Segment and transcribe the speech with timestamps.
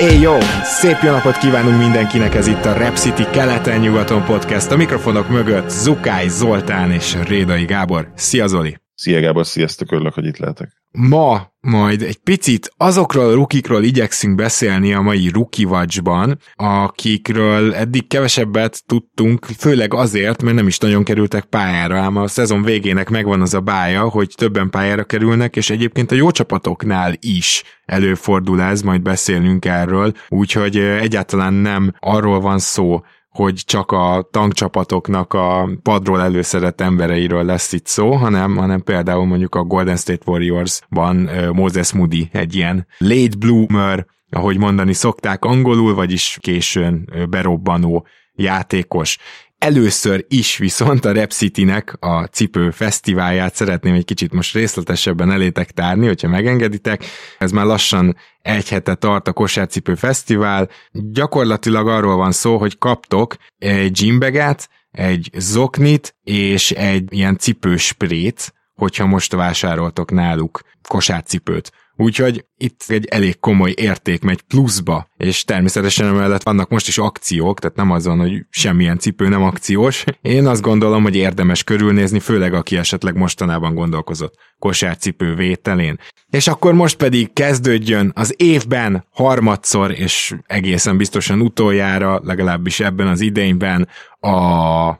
[0.00, 0.38] Éj jó!
[0.62, 4.70] Szép jó napot kívánunk mindenkinek, ez itt a Rep City keleten-nyugaton podcast.
[4.70, 8.12] A mikrofonok mögött Zukály, Zoltán és Rédai Gábor.
[8.14, 8.76] Szia Zoli!
[8.94, 10.77] Szia Gábor, sziasztok, örülök, hogy itt lehetek.
[10.92, 18.06] Ma majd egy picit azokról a rukikról igyekszünk beszélni a mai Rookie Watch-ban, akikről eddig
[18.06, 23.40] kevesebbet tudtunk, főleg azért, mert nem is nagyon kerültek pályára, ám a szezon végének megvan
[23.40, 28.82] az a bája, hogy többen pályára kerülnek, és egyébként a jó csapatoknál is előfordul ez,
[28.82, 36.20] majd beszélünk erről, úgyhogy egyáltalán nem arról van szó, hogy csak a tankcsapatoknak a padról
[36.20, 42.28] előszedett embereiről lesz itt szó, hanem, hanem például mondjuk a Golden State Warriors-ban Moses Moody
[42.32, 49.18] egy ilyen late bloomer, ahogy mondani szokták angolul, vagyis későn berobbanó játékos.
[49.58, 55.70] Először is viszont a Rep City-nek a cipő fesztiválját szeretném egy kicsit most részletesebben elétek
[55.70, 57.04] tárni, hogyha megengeditek.
[57.38, 60.68] Ez már lassan egy hete tart a kosárcipő fesztivál.
[60.92, 69.06] Gyakorlatilag arról van szó, hogy kaptok egy gymbaget, egy zoknit és egy ilyen cipősprét, hogyha
[69.06, 71.72] most vásároltok náluk kosárcipőt.
[72.00, 77.60] Úgyhogy itt egy elég komoly érték megy pluszba, és természetesen emellett vannak most is akciók,
[77.60, 80.04] tehát nem azon, hogy semmilyen cipő nem akciós.
[80.22, 85.98] Én azt gondolom, hogy érdemes körülnézni, főleg aki esetleg mostanában gondolkozott kosárcipő vételén.
[86.30, 93.20] És akkor most pedig kezdődjön az évben harmadszor, és egészen biztosan utoljára, legalábbis ebben az
[93.20, 93.88] idényben
[94.20, 94.98] a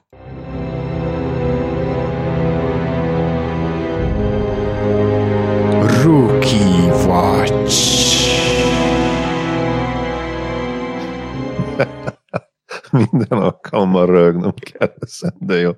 [6.02, 6.77] Rookie
[7.08, 7.76] Watch.
[12.90, 15.70] Minden alkalommal rögnöm kell ezen, de jó.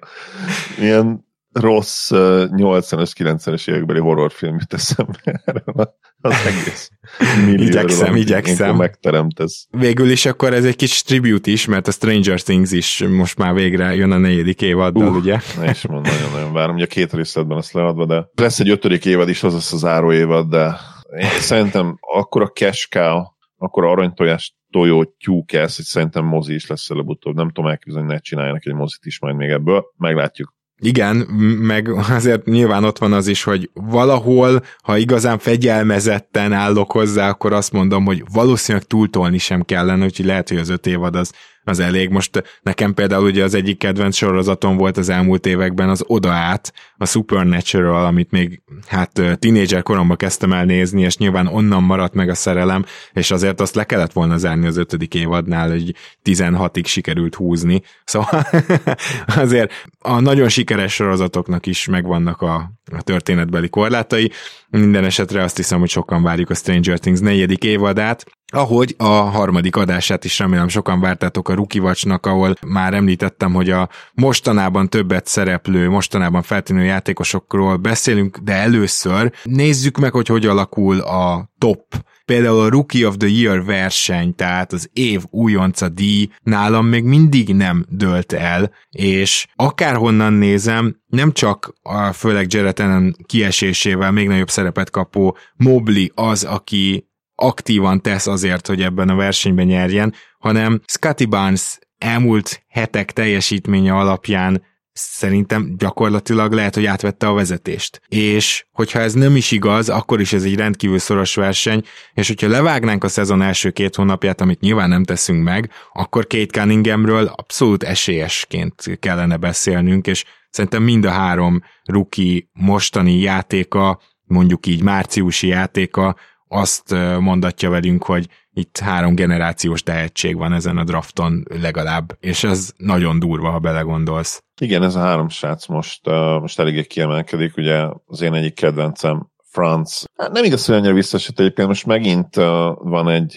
[0.78, 6.90] Ilyen rossz 80-as, 90-es évekbeli horrorfilm jut eszembe erről az egész
[7.36, 8.76] millióról, igyekszem, igyekszem.
[8.76, 9.66] megteremtesz.
[9.70, 13.54] Végül is akkor ez egy kis tribute is, mert a Stranger Things is most már
[13.54, 15.38] végre jön a negyedik évaddal, uh, ugye?
[15.62, 16.74] És mondom, nagyon-nagyon várom.
[16.74, 20.12] Ugye két részletben lesz leadva, de lesz egy ötödik évad is, az lesz az záró
[20.12, 20.78] évad, de
[21.18, 22.52] én szerintem akkor a
[22.88, 23.22] cow,
[23.56, 27.34] akkor aranytojás tojó tyúk ez, hogy szerintem mozi is lesz előbb-utóbb.
[27.34, 29.84] Nem tudom elképzelni, hogy ne csináljanak egy mozit is majd még ebből.
[29.96, 30.58] Meglátjuk.
[30.82, 31.16] Igen,
[31.60, 37.52] meg azért nyilván ott van az is, hogy valahol, ha igazán fegyelmezetten állok hozzá, akkor
[37.52, 41.32] azt mondom, hogy valószínűleg túltolni sem kellene, úgyhogy lehet, hogy az öt évad az
[41.64, 42.08] az elég.
[42.08, 46.72] Most nekem például ugye az egyik kedvenc sorozatom volt az elmúlt években az Oda át,
[46.96, 52.28] a Supernatural, amit még hát tínédzser koromban kezdtem el nézni, és nyilván onnan maradt meg
[52.28, 55.94] a szerelem, és azért azt le kellett volna zárni az ötödik évadnál, hogy
[56.24, 57.82] 16-ig sikerült húzni.
[58.04, 58.46] Szóval
[59.44, 62.54] azért a nagyon sikeres sorozatoknak is megvannak a,
[62.92, 64.30] a történetbeli korlátai.
[64.70, 69.76] Minden esetre azt hiszem, hogy sokan várjuk a Stranger Things negyedik évadát, ahogy a harmadik
[69.76, 75.88] adását is remélem sokan vártátok a Rukivacsnak, ahol már említettem, hogy a mostanában többet szereplő,
[75.88, 81.84] mostanában feltűnő játékosokról beszélünk, de először nézzük meg, hogy hogy alakul a top.
[82.24, 87.54] Például a Rookie of the Year verseny, tehát az év újonca díj nálam még mindig
[87.54, 94.50] nem dölt el, és akárhonnan nézem, nem csak a főleg Jared Allen kiesésével még nagyobb
[94.50, 97.09] szerepet kapó Mobley az, aki
[97.40, 104.62] aktívan tesz azért, hogy ebben a versenyben nyerjen, hanem Scotty Barnes elmúlt hetek teljesítménye alapján
[104.92, 108.00] szerintem gyakorlatilag lehet, hogy átvette a vezetést.
[108.08, 111.82] És hogyha ez nem is igaz, akkor is ez egy rendkívül szoros verseny,
[112.12, 116.60] és hogyha levágnánk a szezon első két hónapját, amit nyilván nem teszünk meg, akkor Kate
[116.60, 124.82] Cunninghamről abszolút esélyesként kellene beszélnünk, és szerintem mind a három ruki mostani játéka, mondjuk így
[124.82, 126.16] márciusi játéka
[126.52, 132.72] azt mondatja velünk, hogy itt három generációs tehetség van ezen a drafton legalább, és ez
[132.76, 134.42] nagyon durva, ha belegondolsz.
[134.60, 136.06] Igen, ez a három srác most,
[136.40, 140.04] most eléggé kiemelkedik, ugye az én egyik kedvencem Franz.
[140.16, 142.34] Hát nem igaz, hogy annyira visszasett egyébként, most megint
[142.78, 143.36] van egy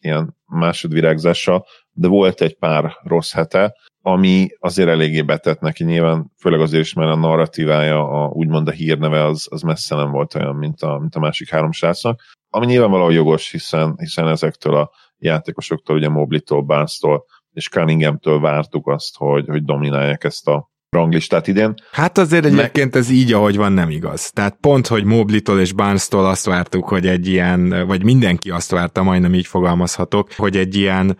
[0.00, 6.60] ilyen másodvirágzása, de volt egy pár rossz hete, ami azért eléggé betett neki nyilván, főleg
[6.60, 10.56] azért is, mert a narratívája, a, úgymond a hírneve az, az messze nem volt olyan,
[10.56, 12.20] mint a, mint a másik három srácnak
[12.54, 19.16] ami nyilvánvalóan jogos, hiszen, hiszen ezektől a játékosoktól, ugye Moblitól, Barnes-tól és Cunninghamtől vártuk azt,
[19.16, 21.74] hogy, hogy dominálják ezt a ranglistát idén.
[21.92, 24.30] Hát azért egyébként ez így, ahogy van, nem igaz.
[24.30, 29.02] Tehát pont, hogy Moblitól és Barnes-tól azt vártuk, hogy egy ilyen, vagy mindenki azt várta,
[29.02, 31.18] majdnem így fogalmazhatok, hogy egy ilyen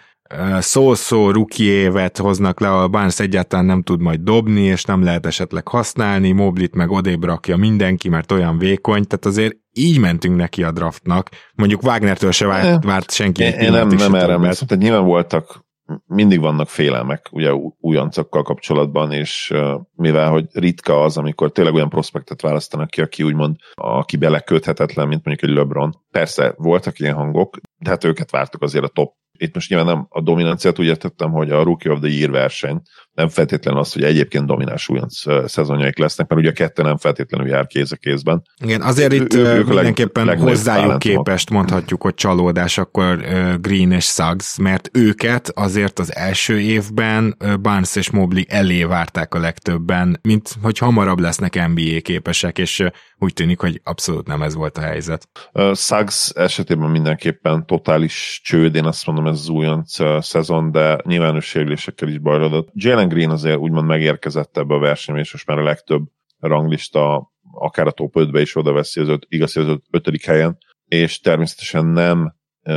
[0.58, 5.68] szó-szó évet hoznak le, a Barnes egyáltalán nem tud majd dobni, és nem lehet esetleg
[5.68, 10.72] használni, Moblit meg odébb rakja mindenki, mert olyan vékony, tehát azért így mentünk neki a
[10.72, 11.28] draftnak.
[11.54, 13.42] Mondjuk Wagnertől se várt, várt senki.
[13.42, 15.62] Én, én nem, nem erre emlékszem, tehát nyilván voltak
[16.06, 19.52] mindig vannak félelmek ugye újoncokkal kapcsolatban, és
[19.94, 25.24] mivel hogy ritka az, amikor tényleg olyan prospektet választanak ki, aki úgymond, aki beleköthetetlen, mint
[25.24, 25.94] mondjuk egy LeBron.
[26.10, 30.06] Persze voltak ilyen hangok, de hát őket vártuk azért a top itt most nyilván nem
[30.08, 32.80] a dominanciát úgy értettem, hogy a Rookie of the Year verseny,
[33.14, 37.48] nem feltétlenül az, hogy egyébként domináns újonc szezonjaik lesznek, mert ugye a kettő nem feltétlenül
[37.48, 38.42] jár kéz a kézben.
[38.62, 43.20] Igen, azért ő, itt ő, mindenképpen leg, hozzájuk képest mondhatjuk, hogy csalódás akkor
[43.60, 49.38] Green és Suggs, mert őket azért az első évben Barnes és Mobley elé várták a
[49.38, 52.84] legtöbben, mint hogy hamarabb lesznek NBA képesek, és
[53.18, 55.28] úgy tűnik, hogy abszolút nem ez volt a helyzet.
[55.74, 62.08] Suggs esetében mindenképpen totális csőd, én azt mondom, ez az újonc szezon, de nyilvános sérülésekkel
[62.08, 62.68] is bajlódott.
[62.72, 66.04] Jalen Green azért úgymond megérkezett ebbe a versenybe, és most már a legtöbb
[66.38, 71.20] ranglista akár a top 5-be is oda veszi az öt, igaz, az ötödik helyen, és
[71.20, 72.34] természetesen nem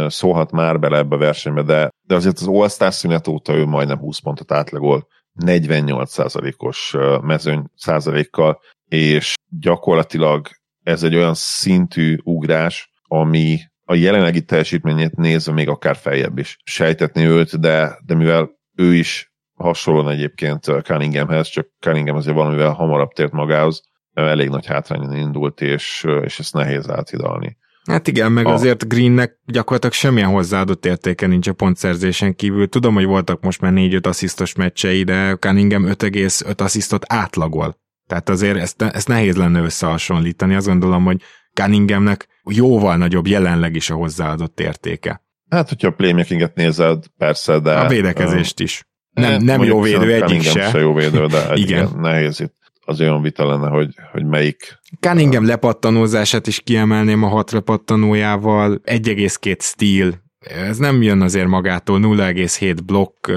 [0.07, 3.97] szólhat már bele ebbe a versenybe, de, de azért az All-Star szünet óta ő majdnem
[3.97, 5.07] 20 pontot átlagol,
[5.45, 8.59] 48%-os mezőny százalékkal,
[8.89, 10.47] és gyakorlatilag
[10.83, 17.23] ez egy olyan szintű ugrás, ami a jelenlegi teljesítményét nézve még akár feljebb is sejtetni
[17.23, 23.31] őt, de, de mivel ő is hasonlóan egyébként Cunninghamhez, csak Cunningham azért valamivel hamarabb tért
[23.31, 23.81] magához,
[24.13, 27.57] elég nagy hátrányon indult, és, és ezt nehéz áthidalni.
[27.87, 28.53] Hát igen, meg a...
[28.53, 32.69] azért Greennek gyakorlatilag semmilyen hozzáadott értéke nincs a pontszerzésen kívül.
[32.69, 37.77] Tudom, hogy voltak most már 4-5 asszisztos meccsei, de Cunningham 5,5 asszisztot átlagol.
[38.07, 40.55] Tehát azért ezt, ezt nehéz lenne összehasonlítani.
[40.55, 41.21] Azt gondolom, hogy
[41.53, 45.21] Cunninghamnek jóval nagyobb jelenleg is a hozzáadott értéke.
[45.49, 47.73] Hát, hogyha a playmakinget nézed, persze, de...
[47.73, 48.86] A védekezést is.
[49.17, 50.69] Nem, hát, nem jó védő egyik se.
[50.69, 51.87] se jó védő, de egy igen.
[51.87, 51.99] igen.
[51.99, 52.55] nehéz itt
[52.85, 54.79] az olyan vita lenne, hogy, hogy melyik.
[54.99, 62.77] Cunningham lepattanózását is kiemelném a hat lepattanójával, 1,2 stíl, ez nem jön azért magától 0,7
[62.85, 63.27] blokk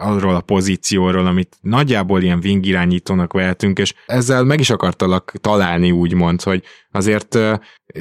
[0.00, 5.90] arról a pozícióról, amit nagyjából ilyen wing irányítónak vehetünk, és ezzel meg is akartalak találni
[5.90, 7.38] úgymond, hogy azért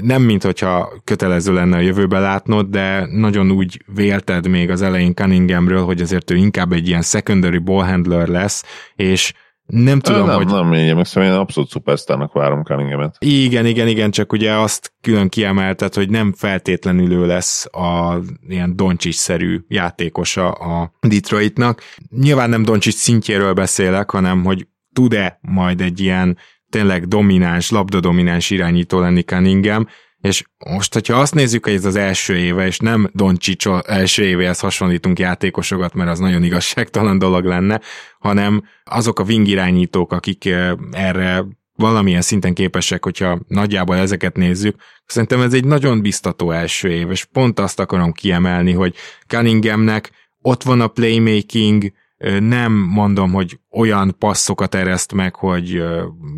[0.01, 5.13] nem mint hogyha kötelező lenne a jövőbe látnod, de nagyon úgy vélted még az elején
[5.13, 8.63] Cunninghamről, hogy azért ő inkább egy ilyen secondary ballhandler lesz,
[8.95, 9.33] és
[9.71, 10.45] nem tudom, nem, hogy...
[10.45, 13.15] Nem, én meg én abszolút szupersztárnak várom Cunninghamet.
[13.19, 18.75] Igen, igen, igen, csak ugye azt külön kiemeltet, hogy nem feltétlenül ő lesz a ilyen
[18.75, 21.81] Doncsics-szerű játékosa a Detroitnak.
[22.09, 26.37] Nyilván nem Doncsics szintjéről beszélek, hanem hogy tud-e majd egy ilyen
[26.69, 29.87] tényleg domináns, labdadomináns irányító lenni Cunningham,
[30.21, 34.59] és most, hogyha azt nézzük, hogy ez az első éve, és nem Doncsics első évéhez
[34.59, 37.81] hasonlítunk játékosokat, mert az nagyon igazságtalan dolog lenne,
[38.19, 40.49] hanem azok a wing irányítók, akik
[40.91, 41.45] erre
[41.75, 44.75] valamilyen szinten képesek, hogyha nagyjából ezeket nézzük,
[45.05, 48.95] szerintem ez egy nagyon biztató első év, és pont azt akarom kiemelni, hogy
[49.27, 50.11] Cunninghamnek
[50.41, 51.91] ott van a playmaking,
[52.39, 55.83] nem mondom, hogy olyan passzokat ereszt meg, hogy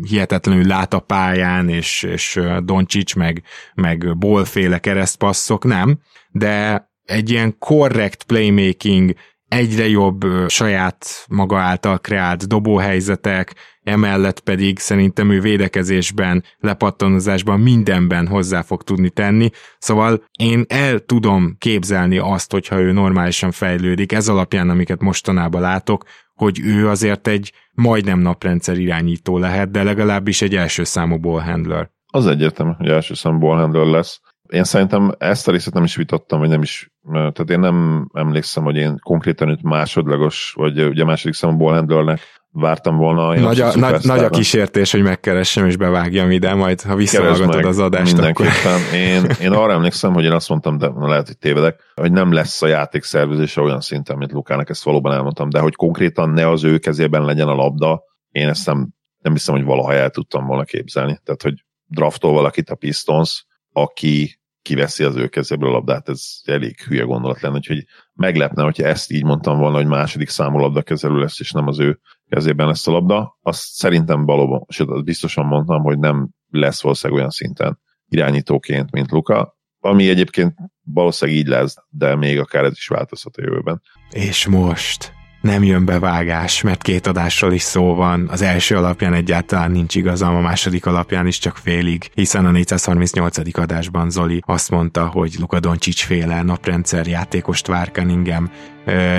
[0.08, 3.42] hihetetlenül lát a pályán, és, és Doncsics meg,
[3.74, 5.98] meg bolféle keresztpasszok, nem,
[6.30, 9.14] de egy ilyen korrekt playmaking,
[9.54, 18.62] egyre jobb saját maga által kreált dobóhelyzetek, emellett pedig szerintem ő védekezésben, lepattanozásban mindenben hozzá
[18.62, 24.70] fog tudni tenni, szóval én el tudom képzelni azt, hogyha ő normálisan fejlődik, ez alapján,
[24.70, 30.84] amiket mostanában látok, hogy ő azért egy majdnem naprendszer irányító lehet, de legalábbis egy első
[30.84, 31.90] számú ballhandler.
[32.06, 34.20] Az egyértelmű, hogy első számú ballhandler lesz.
[34.48, 38.62] Én szerintem ezt a részét nem is vitattam, vagy nem is, tehát én nem emlékszem,
[38.64, 42.20] hogy én konkrétan őt másodlagos, vagy ugye második számú ballhandlernek
[42.50, 43.34] vártam volna.
[43.40, 47.78] Nagy a, nagy, nagy a kísértés, hogy megkeressem és bevágjam ide, majd ha visszahallgatod az
[47.78, 48.46] adást, akkor...
[48.94, 52.62] Én, én arra emlékszem, hogy én azt mondtam, de lehet, hogy tévedek, hogy nem lesz
[52.62, 56.64] a játék szervezése olyan szinten, mint Lukának, ezt valóban elmondtam, de hogy konkrétan ne az
[56.64, 60.64] ő kezében legyen a labda, én ezt nem, nem hiszem, hogy valaha el tudtam volna
[60.64, 61.18] képzelni.
[61.24, 66.80] Tehát, hogy draftol valakit a Pistons, aki kiveszi az ő kezéből a labdát, ez elég
[66.80, 71.40] hülye gondolat lenne, úgyhogy meglepne, hogyha ezt így mondtam volna, hogy második számú labdakezelő lesz,
[71.40, 73.38] és nem az ő kezében lesz a labda.
[73.42, 79.10] Azt szerintem valóban, és azt biztosan mondtam, hogy nem lesz valószínűleg olyan szinten irányítóként, mint
[79.10, 83.82] Luka, ami egyébként valószínűleg így lesz, de még akár ez is változhat a jövőben.
[84.10, 85.12] És most
[85.44, 88.28] nem jön be vágás, mert két adásról is szó van.
[88.30, 93.58] Az első alapján egyáltalán nincs igazam, a második alapján is csak félig, hiszen a 438.
[93.58, 98.50] adásban Zoli azt mondta, hogy Luka Doncic féle naprendszer játékost vár Cunningham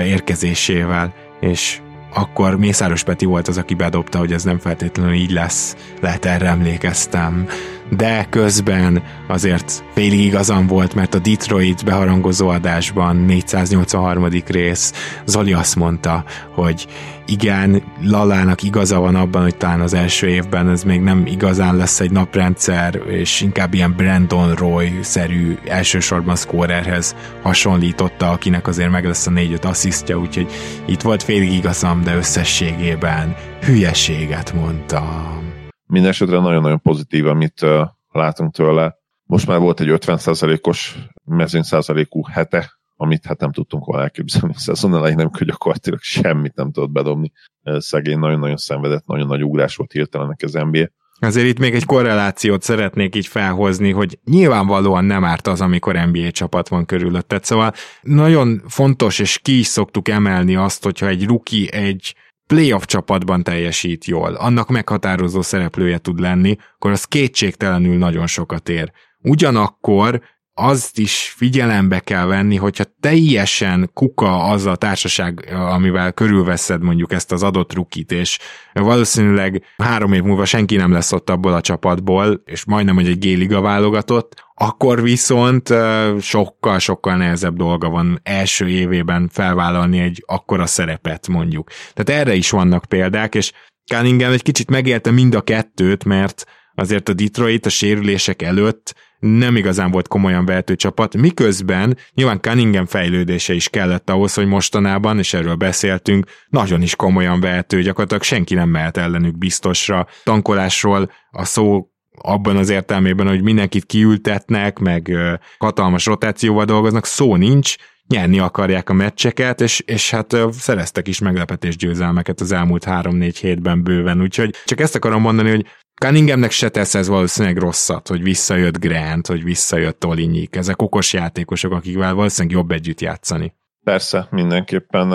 [0.04, 1.80] érkezésével, és
[2.14, 5.76] akkor Mészáros Peti volt az, aki bedobta, hogy ez nem feltétlenül így lesz.
[6.00, 7.46] Lehet erre emlékeztem
[7.90, 14.28] de közben azért félig igazam volt, mert a Detroit beharangozó adásban 483.
[14.46, 14.92] rész
[15.24, 16.24] Zoli azt mondta,
[16.54, 16.86] hogy
[17.26, 22.00] igen, Lalának igaza van abban, hogy talán az első évben ez még nem igazán lesz
[22.00, 29.30] egy naprendszer, és inkább ilyen Brandon Roy-szerű elsősorban scorerhez hasonlította, akinek azért meg lesz a
[29.30, 30.52] 4-5 asszisztja, úgyhogy
[30.86, 35.55] itt volt félig igazam, de összességében hülyeséget mondtam.
[35.96, 37.66] Mindenesetre nagyon-nagyon pozitív, amit
[38.08, 38.96] látunk tőle.
[39.24, 44.58] Most már volt egy 50%-os mezőny százalékú hete, amit hát nem tudtunk volna elképzelni a
[44.58, 47.32] szezon elején, nem gyakorlatilag semmit nem tudott bedobni.
[47.62, 50.88] Szegény nagyon-nagyon szenvedett, nagyon nagy ugrás volt hirtelen az NBA.
[51.18, 56.30] Azért itt még egy korrelációt szeretnék így felhozni, hogy nyilvánvalóan nem árt az, amikor NBA
[56.30, 57.44] csapat van körülötted.
[57.44, 57.72] Szóval
[58.02, 62.14] nagyon fontos, és ki is szoktuk emelni azt, hogyha egy ruki egy
[62.46, 68.92] playoff csapatban teljesít jól, annak meghatározó szereplője tud lenni, akkor az kétségtelenül nagyon sokat ér.
[69.22, 70.22] Ugyanakkor
[70.58, 77.32] azt is figyelembe kell venni, hogyha teljesen kuka az a társaság, amivel körülveszed mondjuk ezt
[77.32, 78.38] az adott rukit, és
[78.72, 83.18] valószínűleg három év múlva senki nem lesz ott abból a csapatból, és majdnem, hogy egy
[83.18, 85.74] géliga válogatott, akkor viszont
[86.20, 91.70] sokkal-sokkal nehezebb dolga van első évében felvállalni egy akkora szerepet mondjuk.
[91.94, 93.52] Tehát erre is vannak példák, és
[93.92, 96.44] Cunningham egy kicsit megélte mind a kettőt, mert
[96.76, 102.86] azért a Detroit a sérülések előtt nem igazán volt komolyan vehető csapat, miközben nyilván Cunningham
[102.86, 108.54] fejlődése is kellett ahhoz, hogy mostanában, és erről beszéltünk, nagyon is komolyan vehető, gyakorlatilag senki
[108.54, 110.06] nem mehet ellenük biztosra.
[110.24, 115.12] Tankolásról a szó abban az értelmében, hogy mindenkit kiültetnek, meg
[115.58, 117.74] hatalmas rotációval dolgoznak, szó nincs,
[118.08, 123.82] nyerni akarják a meccseket, és, és hát szereztek is meglepetés győzelmeket az elmúlt 3-4 hétben
[123.82, 125.66] bőven, úgyhogy csak ezt akarom mondani, hogy
[126.00, 130.56] Cunninghamnek se tesz ez valószínűleg rosszat, hogy visszajött Grant, hogy visszajött Olinyik.
[130.56, 133.54] Ezek okos játékosok, akikvel valószínűleg jobb együtt játszani.
[133.84, 135.12] Persze, mindenképpen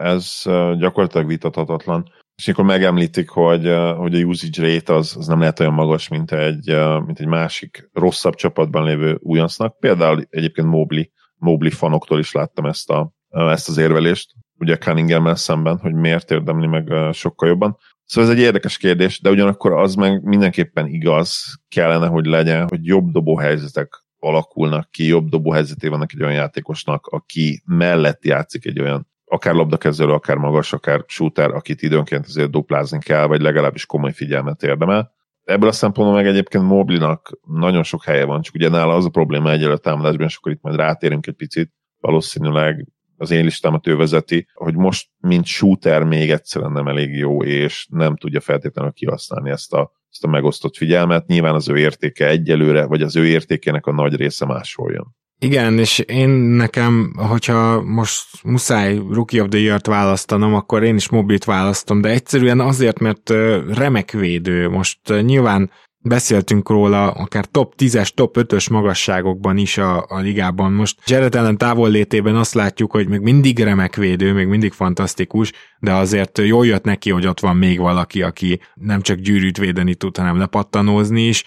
[0.00, 0.42] ez
[0.78, 2.12] gyakorlatilag vitathatatlan.
[2.36, 6.32] És akkor megemlítik, hogy, hogy a usage rate az, az nem lehet olyan magas, mint
[6.32, 6.76] egy,
[7.06, 9.78] mint egy másik rosszabb csapatban lévő újoncnak.
[9.78, 15.78] Például egyébként Mobley, Mobley fanoktól is láttam ezt, a, ezt az érvelést, ugye cunningham szemben,
[15.78, 17.76] hogy miért érdemli meg sokkal jobban.
[18.04, 22.86] Szóval ez egy érdekes kérdés, de ugyanakkor az meg mindenképpen igaz kellene, hogy legyen, hogy
[22.86, 29.08] jobb dobóhelyzetek alakulnak ki, jobb dobóhelyzeté vannak egy olyan játékosnak, aki mellett játszik egy olyan
[29.24, 34.62] akár labdakezelő, akár magas, akár shooter, akit időnként azért duplázni kell, vagy legalábbis komoly figyelmet
[34.62, 35.12] érdemel.
[35.44, 39.08] Ebből a szempontból meg egyébként Moblinak nagyon sok helye van, csak ugye nála az a
[39.08, 43.86] probléma egyelő a támadásban, és akkor itt majd rátérünk egy picit, valószínűleg az én listámat
[43.86, 48.92] ő vezeti, hogy most, mint shooter még egyszerűen nem elég jó, és nem tudja feltétlenül
[48.92, 51.26] kihasználni ezt a, ezt a megosztott figyelmet.
[51.26, 55.06] Nyilván az ő értéke egyelőre, vagy az ő értékének a nagy része máshol jön.
[55.38, 61.08] Igen, és én nekem, hogyha most muszáj Rookie of the Year-t választanom, akkor én is
[61.08, 63.30] Mobit választom, de egyszerűen azért, mert
[63.74, 64.68] remek védő.
[64.68, 65.70] Most nyilván
[66.04, 70.72] beszéltünk róla, akár top 10-es, top 5-ös magasságokban is a, a ligában.
[70.72, 75.92] Most Jared ellen távollétében azt látjuk, hogy még mindig remek védő, még mindig fantasztikus, de
[75.92, 80.16] azért jól jött neki, hogy ott van még valaki, aki nem csak gyűrűt védeni tud,
[80.16, 81.44] hanem lepattanózni is,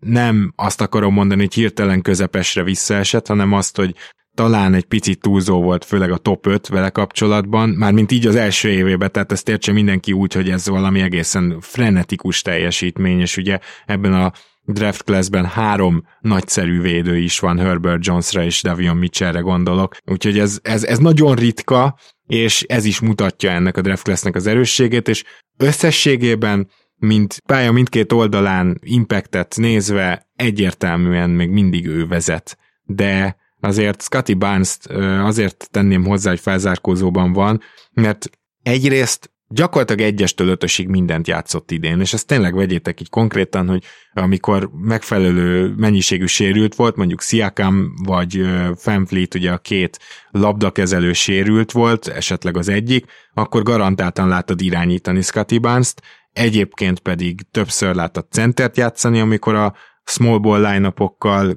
[0.00, 3.94] nem azt akarom mondani, hogy hirtelen közepesre visszaesett, hanem azt, hogy
[4.38, 8.34] talán egy picit túlzó volt, főleg a top 5 vele kapcsolatban, már mint így az
[8.34, 13.58] első évében, tehát ezt értse mindenki úgy, hogy ez valami egészen frenetikus teljesítmény, és ugye
[13.86, 14.32] ebben a
[14.64, 20.58] draft classben három nagyszerű védő is van, Herbert Jonesra és Davion Mitchellre gondolok, úgyhogy ez,
[20.62, 25.24] ez, ez nagyon ritka, és ez is mutatja ennek a draft classnek az erősségét, és
[25.56, 32.58] összességében mint pálya mindkét oldalán impactet nézve egyértelműen még mindig ő vezet.
[32.84, 34.76] De azért Scotty barnes
[35.22, 37.60] azért tenném hozzá, hogy felzárkózóban van,
[37.92, 38.30] mert
[38.62, 44.70] egyrészt gyakorlatilag egyestől ötösig mindent játszott idén, és ezt tényleg vegyétek így konkrétan, hogy amikor
[44.72, 48.40] megfelelő mennyiségű sérült volt, mondjuk Siakam vagy
[48.76, 49.98] Fanfleet, ugye a két
[50.30, 57.94] labdakezelő sérült volt, esetleg az egyik, akkor garantáltan látod irányítani Scotty Barnes-t, egyébként pedig többször
[57.94, 59.74] látott centert játszani, amikor a
[60.04, 60.92] small ball line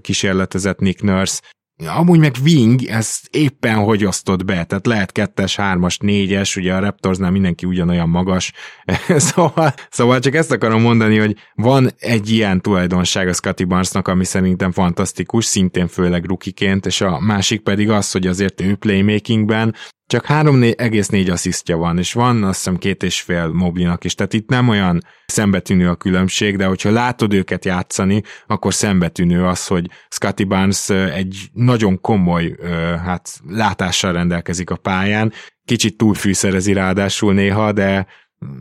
[0.01, 1.41] kísérletezett Nick Nurse,
[1.88, 6.80] amúgy meg wing, ez éppen hogy osztott be, tehát lehet kettes, hármas, négyes, ugye a
[6.80, 8.54] Raptorsnál mindenki ugyanolyan magas,
[9.08, 14.26] szóval, szóval csak ezt akarom mondani, hogy van egy ilyen tulajdonság a Scotty Barnesnak, ami
[14.26, 19.76] szerintem fantasztikus, szintén főleg rukiként, és a másik pedig az, hogy azért ő playmakingben
[20.12, 24.50] csak 3,4 asszisztja van, és van azt hiszem két és fél moblinak is, tehát itt
[24.50, 30.44] nem olyan szembetűnő a különbség, de hogyha látod őket játszani, akkor szembetűnő az, hogy Scotty
[30.44, 32.56] Barnes egy nagyon komoly
[33.03, 35.34] hát, látással rendelkezik a pályán,
[35.65, 38.08] kicsit túlfűszerezi ráadásul néha, de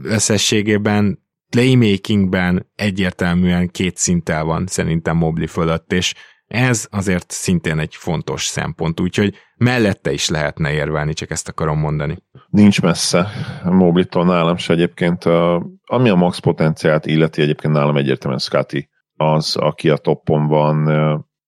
[0.03, 6.15] összességében playmakingben egyértelműen két szinttel van szerintem Mobli fölött, és
[6.51, 12.19] ez azért szintén egy fontos szempont, úgyhogy mellette is lehetne érvelni, csak ezt akarom mondani.
[12.49, 13.29] Nincs messze
[13.65, 15.25] Moblitól nálam se egyébként.
[15.85, 20.89] Ami a max potenciált illeti egyébként nálam egyértelműen Scotty az, aki a toppon van.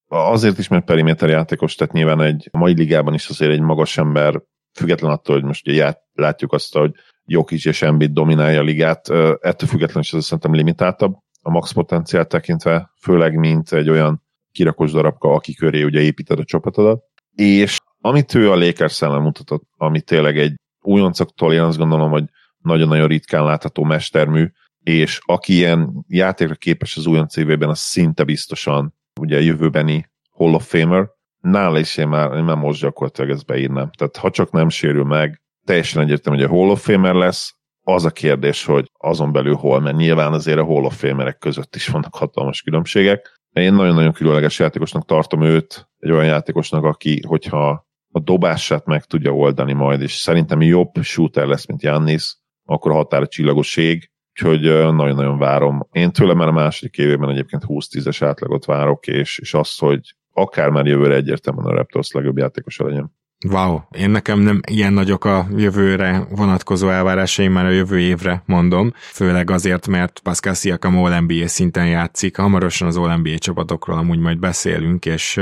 [0.07, 3.97] Azért is, mert periméter játékos, tehát nyilván egy a mai ligában is azért egy magas
[3.97, 4.41] ember,
[4.73, 6.91] független attól, hogy most ugye látjuk azt, hogy
[7.25, 12.27] Jokic és Embiid dominálja a ligát, ettől függetlenül is ez szerintem limitáltabb a max potenciált
[12.27, 14.22] tekintve, főleg mint egy olyan
[14.53, 17.03] kirakos darabka, aki köré ugye építed a csapatodat.
[17.35, 22.23] És amit ő a Lakers ellen mutatott, ami tényleg egy újoncoktól én azt gondolom, hogy
[22.57, 24.47] nagyon-nagyon ritkán látható mestermű,
[24.83, 30.67] és aki ilyen játékra képes az újonc évében, az szinte biztosan ugye jövőbeni Hall of
[30.67, 33.89] Famer, nála is én már, én már most gyakorlatilag ezt beírnám.
[33.91, 37.55] Tehát ha csak nem sérül meg, teljesen egyértelmű, hogy a Hall of Famer lesz,
[37.85, 41.75] az a kérdés, hogy azon belül hol, mert nyilván azért a Hall of Famerek között
[41.75, 47.87] is vannak hatalmas különbségek, én nagyon-nagyon különleges játékosnak tartom őt, egy olyan játékosnak, aki, hogyha
[48.11, 52.95] a dobását meg tudja oldani majd, és szerintem jobb shooter lesz, mint Jannis, akkor a
[52.95, 55.87] határa csillagoség, úgyhogy nagyon-nagyon várom.
[55.91, 60.69] Én tőlem már a második évében egyébként 20-10-es átlagot várok, és, és azt, hogy akár
[60.69, 63.11] már jövőre egyértelműen a Raptors legjobb játékosa legyen.
[63.49, 68.93] Wow, én nekem nem ilyen nagyok a jövőre vonatkozó elvárásaim, már a jövő évre mondom,
[68.95, 75.05] főleg azért, mert Pascal Siakam All-NBA szinten játszik, hamarosan az All-NBA csapatokról amúgy majd beszélünk,
[75.05, 75.39] és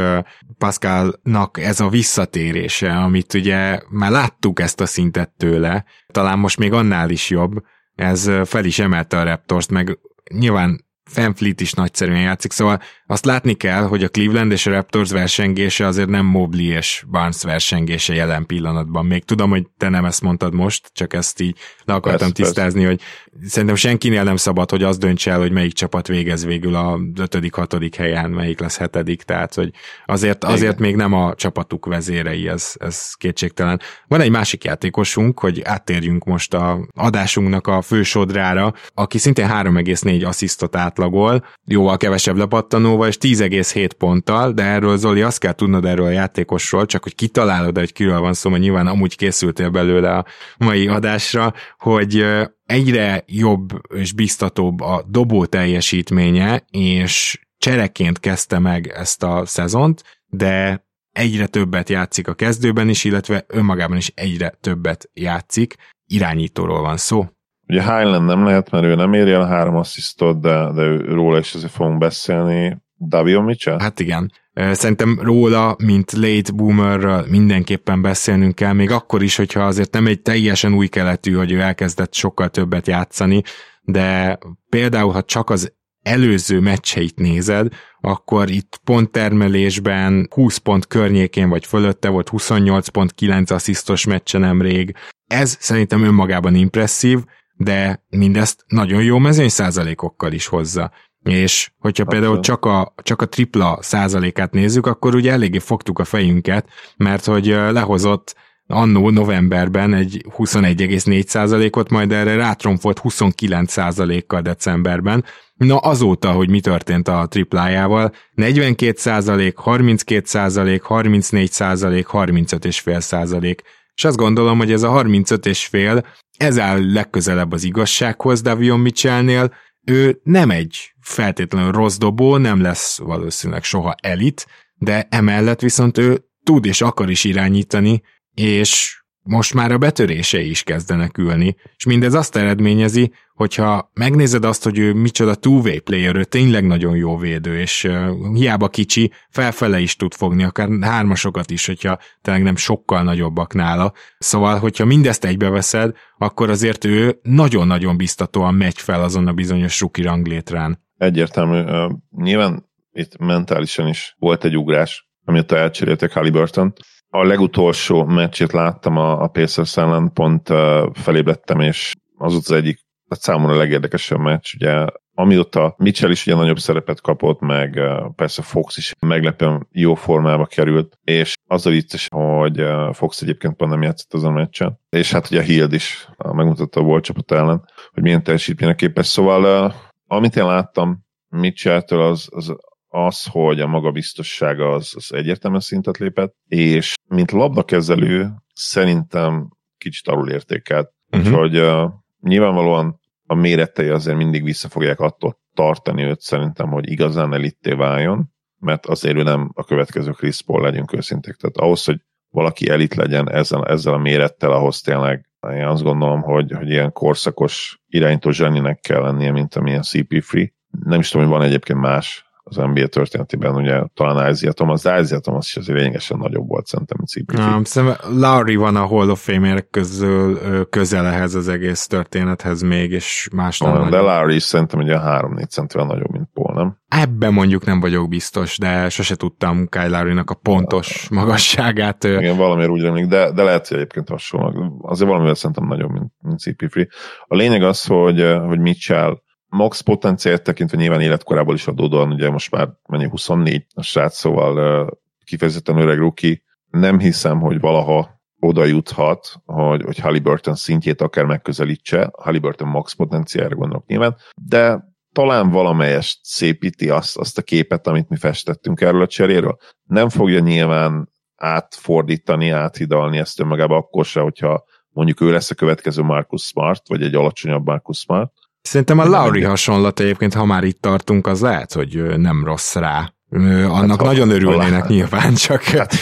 [0.58, 6.74] Pascalnak ez a visszatérése, amit ugye már láttuk ezt a szintet tőle, talán most még
[6.74, 7.64] annál is jobb,
[7.96, 10.00] ez fel is emelte a Raptors, meg
[10.34, 15.12] nyilván Fanfleet is nagyszerűen játszik, szóval azt látni kell, hogy a Cleveland és a Raptors
[15.12, 19.06] versengése azért nem Mobley és Barnes versengése jelen pillanatban.
[19.06, 22.86] Még tudom, hogy te nem ezt mondtad most, csak ezt így le akartam persze, tisztázni,
[22.86, 23.04] persze.
[23.40, 26.98] hogy szerintem senkinél nem szabad, hogy az döntse el, hogy melyik csapat végez végül a
[26.98, 27.94] 5.-6.
[27.98, 29.72] helyen, melyik lesz hetedik, tehát hogy
[30.06, 33.80] azért, azért még nem a csapatuk vezérei, ez, ez kétségtelen.
[34.08, 40.76] Van egy másik játékosunk, hogy áttérjünk most a adásunknak a fősodrára, aki szintén 3,4 asszisztot
[41.02, 46.10] átlagol, jóval kevesebb lepattanóval, és 10,7 ponttal, de erről Zoli azt kell tudnod erről a
[46.10, 50.26] játékosról, csak hogy kitalálod, hogy kiről van szó, mert nyilván amúgy készültél belőle a
[50.58, 52.26] mai adásra, hogy
[52.66, 60.86] egyre jobb és biztatóbb a dobó teljesítménye, és csereként kezdte meg ezt a szezont, de
[61.12, 65.76] egyre többet játszik a kezdőben is, illetve önmagában is egyre többet játszik.
[66.06, 67.26] Irányítóról van szó.
[67.72, 71.54] Ugye Highland nem lehet, mert ő nem éri el három asszisztot, de, de róla is
[71.54, 72.78] azért fogunk beszélni.
[73.08, 73.80] Davion Mitchell?
[73.80, 74.32] Hát igen.
[74.72, 80.22] Szerintem róla, mint late boomerről mindenképpen beszélnünk kell, még akkor is, hogyha azért nem egy
[80.22, 83.42] teljesen új keletű, hogy ő elkezdett sokkal többet játszani,
[83.82, 84.38] de
[84.70, 87.68] például, ha csak az előző meccseit nézed,
[88.02, 94.96] akkor itt ponttermelésben 20 pont környékén vagy fölötte volt 28.9 asszisztos meccse nemrég.
[95.28, 97.20] Ez szerintem önmagában impresszív,
[97.64, 100.92] de mindezt nagyon jó mezőny százalékokkal is hozza.
[101.24, 102.10] És hogyha Abszolút.
[102.10, 107.26] például csak a, csak a tripla százalékát nézzük, akkor ugye eléggé fogtuk a fejünket, mert
[107.26, 108.36] hogy lehozott
[108.68, 115.26] annó novemberben egy 21,4 százalékot, majd erre rátromfolt 29 százalékkal decemberben.
[115.54, 123.62] Na azóta, hogy mi történt a triplájával, 42 százalék, 32 százalék, 34 százalék, 35,5 százalék.
[123.96, 126.06] És azt gondolom, hogy ez a 35 és fél,
[126.42, 129.54] ez áll legközelebb az igazsághoz Davion Mitchellnél,
[129.86, 136.26] ő nem egy feltétlenül rossz dobó, nem lesz valószínűleg soha elit, de emellett viszont ő
[136.44, 138.02] tud és akar is irányítani,
[138.34, 144.64] és most már a betörései is kezdenek ülni, és mindez azt eredményezi, hogyha megnézed azt,
[144.64, 149.80] hogy ő micsoda two-way player, ő tényleg nagyon jó védő, és uh, hiába kicsi, felfele
[149.80, 153.94] is tud fogni, akár hármasokat is, hogyha tényleg nem sokkal nagyobbak nála.
[154.18, 160.02] Szóval, hogyha mindezt egybeveszed, akkor azért ő nagyon-nagyon biztatóan megy fel azon a bizonyos ruki
[160.02, 160.84] ranglétrán.
[160.98, 161.88] Egyértelmű.
[162.18, 166.74] Nyilván itt mentálisan is volt egy ugrás, amióta elcserélték Halliburton.
[167.14, 172.80] A legutolsó meccsét láttam a, a Pacers ellen, pont uh, felébredtem, és az az egyik
[173.08, 177.80] a számomra legérdekesebb meccs, ugye amióta Mitchell is ugye nagyobb szerepet kapott, meg
[178.16, 183.72] persze Fox is meglepően jó formába került, és az a vicces, hogy Fox egyébként pont
[183.72, 187.32] nem játszott azon a meccsen, és hát ugye a Hield is megmutatta a volt csapat
[187.32, 189.08] ellen, hogy milyen teljesítményre képes.
[189.08, 189.74] Szóval
[190.08, 192.56] amit én láttam Mitchell-től az, az
[192.94, 200.30] az, hogy a magabiztossága az, az egyértelműen szintet lépett, és mint labdakezelő szerintem kicsit alul
[200.30, 200.94] értékelt.
[201.12, 201.28] Uh-huh.
[201.28, 207.34] Úgyhogy uh, nyilvánvalóan a méretei azért mindig vissza fogják attól tartani őt szerintem, hogy igazán
[207.34, 211.36] elitté váljon, mert azért ő nem a következő Chris Paul, legyünk őszinték.
[211.36, 212.00] Tehát ahhoz, hogy
[212.30, 216.92] valaki elit legyen ezzel, ezzel a mérettel, ahhoz tényleg én azt gondolom, hogy, hogy ilyen
[216.92, 220.52] korszakos irányító zseninek kell lennie, mint amilyen CP3.
[220.84, 225.00] Nem is tudom, hogy van egyébként más az NBA történetében, ugye talán Isaiah Thomas, de
[225.00, 227.50] Isaiah Thomas is azért lényegesen nagyobb volt szerintem, mint CP3.
[227.50, 232.92] Nem, szerintem Lowry van a Hall of Famer közül közel ehhez az egész történethez még,
[232.92, 233.72] és más nem.
[233.72, 236.80] Olyan, de Lowry is szerintem ugye 3-4 centivel nagyobb, mint Paul, nem?
[236.88, 242.04] Ebben mondjuk nem vagyok biztos, de sose tudtam Kyle Lowry-nak a pontos magasságát.
[242.04, 244.82] Igen, valamiért úgy remlik, de, de lehet, hogy egyébként hasonló.
[244.88, 246.88] Azért valamivel szerintem nagyobb, mint, mint CP3.
[247.28, 249.18] A lényeg az, hogy, hogy Mitchell
[249.52, 254.90] max potenciált tekintve nyilván életkorából is adódóan, ugye most már mennyi 24 a srác, szóval
[255.26, 256.44] kifejezetten öreg ruki.
[256.70, 263.56] Nem hiszem, hogy valaha oda juthat, hogy, hogy Halliburton szintjét akár megközelítse, Halliburton max potenciálra
[263.56, 269.08] gondolok nyilván, de talán valamelyest szépíti azt, azt a képet, amit mi festettünk erről a
[269.08, 269.58] cseréről.
[269.84, 276.02] Nem fogja nyilván átfordítani, áthidalni ezt önmagába akkor se, hogyha mondjuk ő lesz a következő
[276.02, 278.32] Marcus Smart, vagy egy alacsonyabb Marcus Smart,
[278.62, 283.14] Szerintem a Lauri hasonlat egyébként, ha már itt tartunk, az lehet, hogy nem rossz rá.
[283.30, 285.64] Annak hát, nagyon örülnének ha, nyilván, csak...
[285.64, 285.94] Hát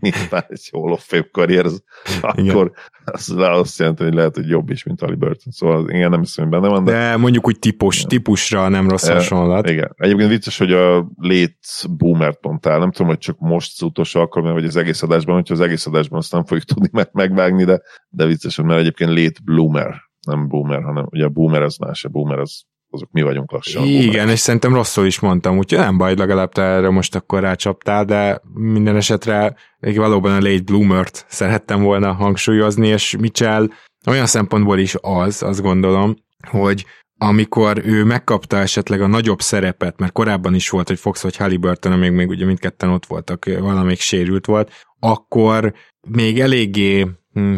[0.00, 1.82] nyilván egy Hall of Fame karrier, az,
[2.20, 2.72] akkor
[3.04, 5.52] az azt jelenti, hogy lehet, hogy jobb is, mint Ali Burton.
[5.52, 6.84] Szóval igen, nem hiszem, hogy benne van.
[6.84, 9.68] De, de mondjuk úgy típus, típusra nem rossz e, hasonlat.
[9.68, 9.94] Igen.
[9.96, 11.58] Egyébként vicces, hogy a lét
[11.90, 12.78] boomert mondtál.
[12.78, 15.86] Nem tudom, hogy csak most az utolsó alkalommal, vagy az egész adásban, hogyha az egész
[15.86, 20.48] adásban azt nem fogjuk tudni meg, megvágni, de, de vicces, mert egyébként lét bloomer nem
[20.48, 23.84] boomer, hanem ugye a boomer az más, a boomer az azok mi vagyunk lassan.
[23.84, 28.04] Igen, és szerintem rosszul is mondtam, úgyhogy nem baj, legalább te erre most akkor rácsaptál,
[28.04, 33.68] de minden esetre még valóban a late bloomert szerettem volna hangsúlyozni, és Mitchell
[34.06, 36.16] olyan szempontból is az, azt gondolom,
[36.48, 36.86] hogy
[37.18, 41.92] amikor ő megkapta esetleg a nagyobb szerepet, mert korábban is volt, hogy Fox vagy Halliburton,
[41.92, 45.74] amíg még ugye mindketten ott voltak, valamelyik sérült volt, akkor
[46.08, 47.06] még eléggé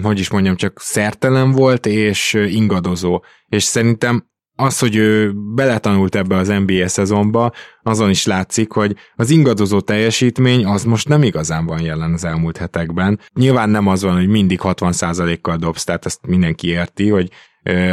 [0.03, 3.23] hogy is mondjam, csak szertelen volt és ingadozó.
[3.47, 9.31] És szerintem az, hogy ő beletanult ebbe az NBA szezonba, azon is látszik, hogy az
[9.31, 13.21] ingadozó teljesítmény az most nem igazán van jelen az elmúlt hetekben.
[13.35, 17.31] Nyilván nem az van, hogy mindig 60%-kal dobsz, tehát ezt mindenki érti, hogy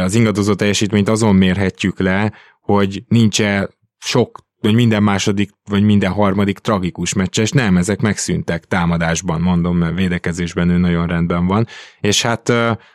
[0.00, 6.58] az ingadozó teljesítményt azon mérhetjük le, hogy nincs-e sok vagy minden második, vagy minden harmadik
[6.58, 11.66] tragikus meccse, és nem, ezek megszűntek támadásban, mondom, mert védekezésben ő nagyon rendben van,
[12.00, 12.52] és hát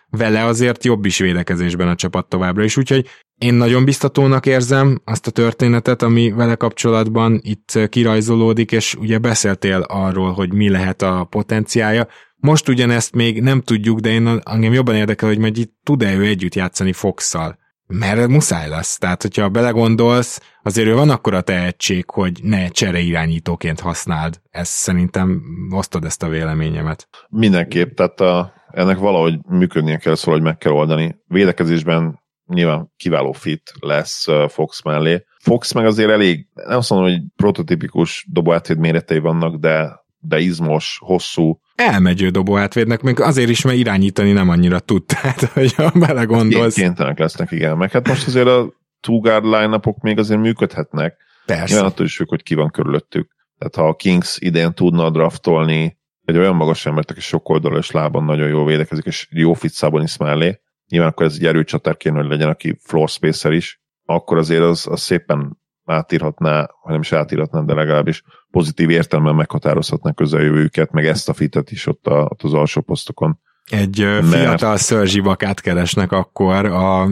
[0.10, 5.28] vele azért jobb is védekezésben a csapat továbbra is, úgyhogy én nagyon biztatónak érzem azt
[5.28, 11.28] a történetet, ami vele kapcsolatban itt kirajzolódik, és ugye beszéltél arról, hogy mi lehet a
[11.30, 12.08] potenciája.
[12.36, 16.26] Most ugyanezt még nem tudjuk, de én engem jobban érdekel, hogy majd itt tud-e ő
[16.26, 18.98] együtt játszani Fox-szal mert muszáj lesz.
[18.98, 24.42] Tehát, hogyha belegondolsz, azért ő van akkora tehetség, hogy ne csere irányítóként használd.
[24.50, 27.08] Ez szerintem osztod ezt a véleményemet.
[27.30, 31.16] Mindenképp, tehát a, ennek valahogy működnie kell, szóval, hogy meg kell oldani.
[31.28, 35.26] Védekezésben nyilván kiváló fit lesz Fox mellé.
[35.40, 40.98] Fox meg azért elég, nem azt mondom, hogy prototipikus dobóátvéd méretei vannak, de, de izmos,
[41.02, 46.76] hosszú, elmegyő dobó átvédnek, még azért is, mert irányítani nem annyira tud, tehát, hogyha belegondolsz.
[46.76, 47.78] Kénytelenek lesznek, igen.
[47.78, 51.16] Meg hát most azért a two guard line még azért működhetnek.
[51.46, 51.74] Persze.
[51.74, 53.32] Nyilván attól is függ, hogy ki van körülöttük.
[53.58, 57.92] Tehát ha a Kings idén tudna draftolni egy olyan magas embert, aki sok oldalon és
[57.92, 59.72] lábon nagyon jól védekezik, és jó fit
[60.04, 64.38] is mellé, nyilván akkor ez egy erőcsatár kéne, hogy legyen, aki floor spacer is, akkor
[64.38, 70.92] azért az, az szépen átírhatná, vagy nem is átírhatná, de legalábbis pozitív értelemben meghatározhatná közeljövőjüket,
[70.92, 73.40] meg ezt a fitet is ott, a, ott az alsó posztokon.
[73.72, 74.26] Egy mert...
[74.26, 77.08] fiatal szörzsibakát keresnek akkor a,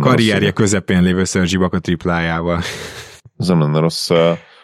[0.00, 2.60] karrierje közepén lévő szörzsibak a triplájával.
[3.36, 4.10] Ez nem lenne rossz.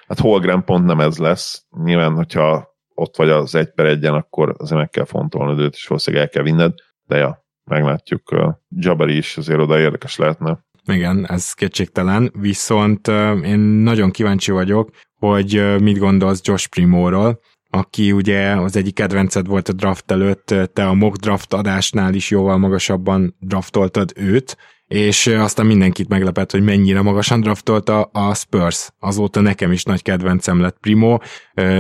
[0.07, 1.65] Hát Holgram pont nem ez lesz.
[1.85, 5.87] Nyilván, hogyha ott vagy az egy per egyen, akkor azért meg kell fontolni őt, és
[5.87, 8.37] valószínűleg el kell vinned, de ja, meglátjuk.
[8.69, 10.65] Jabari is azért oda érdekes lehetne.
[10.85, 13.09] Igen, ez kétségtelen, viszont
[13.45, 17.41] én nagyon kíváncsi vagyok, hogy mit gondolsz Josh Primóról,
[17.71, 22.31] aki ugye az egyik kedvenced volt a draft előtt, te a mock draft adásnál is
[22.31, 28.91] jóval magasabban draftoltad őt, és aztán mindenkit meglepett, hogy mennyire magasan draftolta a Spurs.
[28.99, 31.19] Azóta nekem is nagy kedvencem lett Primo.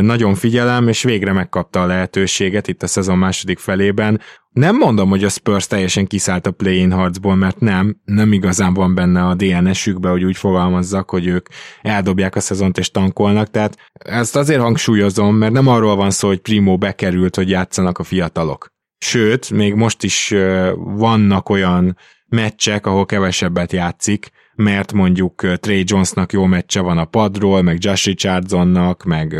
[0.00, 4.20] Nagyon figyelem, és végre megkapta a lehetőséget itt a szezon második felében.
[4.50, 8.94] Nem mondom, hogy a Spurs teljesen kiszállt a play-in harcból, mert nem, nem igazán van
[8.94, 11.48] benne a DNS-ükbe, hogy úgy fogalmazzak, hogy ők
[11.82, 16.40] eldobják a szezont és tankolnak, tehát ezt azért hangsúlyozom, mert nem arról van szó, hogy
[16.40, 18.68] Primo bekerült, hogy játszanak a fiatalok.
[18.98, 20.34] Sőt, még most is
[20.76, 27.62] vannak olyan meccsek, ahol kevesebbet játszik, mert mondjuk Trey Jonesnak jó meccse van a padról,
[27.62, 29.36] meg Josh Richardsonnak, meg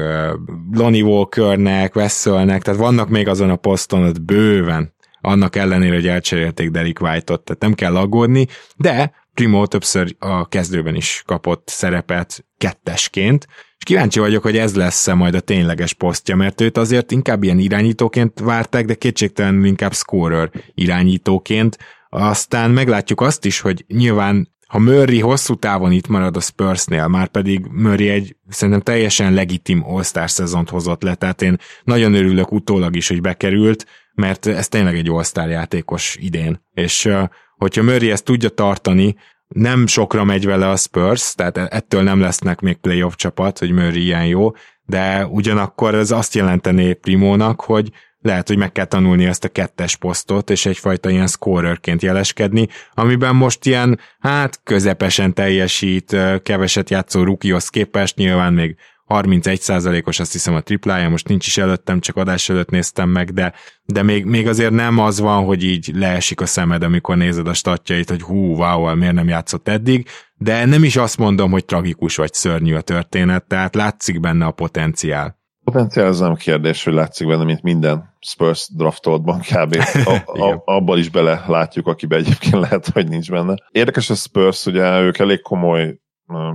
[0.72, 6.70] Lonnie Walkernek, Wesselnek, tehát vannak még azon a poszton ott bőven, annak ellenére, hogy elcserélték
[6.70, 13.46] Derek White-ot, tehát nem kell aggódni, de Primo többször a kezdőben is kapott szerepet kettesként,
[13.78, 17.58] és kíváncsi vagyok, hogy ez lesz-e majd a tényleges posztja, mert őt azért inkább ilyen
[17.58, 21.78] irányítóként várták, de kétségtelenül inkább scorer irányítóként,
[22.08, 27.28] aztán meglátjuk azt is, hogy nyilván ha Murray hosszú távon itt marad a Spursnél, már
[27.28, 32.96] pedig Murray egy szerintem teljesen legitim All-Star szezont hozott le, tehát én nagyon örülök utólag
[32.96, 37.08] is, hogy bekerült, mert ez tényleg egy All-Star játékos idén, és
[37.56, 39.16] hogyha Murray ezt tudja tartani,
[39.48, 44.02] nem sokra megy vele a Spurs, tehát ettől nem lesznek még playoff csapat, hogy Murray
[44.02, 44.52] ilyen jó,
[44.86, 47.90] de ugyanakkor ez azt jelentené Primónak, hogy
[48.22, 53.36] lehet, hogy meg kell tanulni ezt a kettes posztot, és egyfajta ilyen scorerként jeleskedni, amiben
[53.36, 58.76] most ilyen, hát közepesen teljesít, keveset játszó rukihoz képest, nyilván még
[59.10, 63.52] 31%-os azt hiszem a triplája, most nincs is előttem, csak adás előtt néztem meg, de,
[63.84, 67.54] de még, még azért nem az van, hogy így leesik a szemed, amikor nézed a
[67.54, 72.16] statjait, hogy hú, wow, miért nem játszott eddig, de nem is azt mondom, hogy tragikus
[72.16, 75.38] vagy szörnyű a történet, tehát látszik benne a potenciál.
[75.64, 79.76] Potenciál az nem kérdés, hogy látszik benne, mint minden Spurs draftoltban kb.
[80.04, 83.54] A, a, abban is bele látjuk, akiben egyébként lehet, hogy nincs benne.
[83.70, 85.98] Érdekes a Spurs, ugye ők elég komoly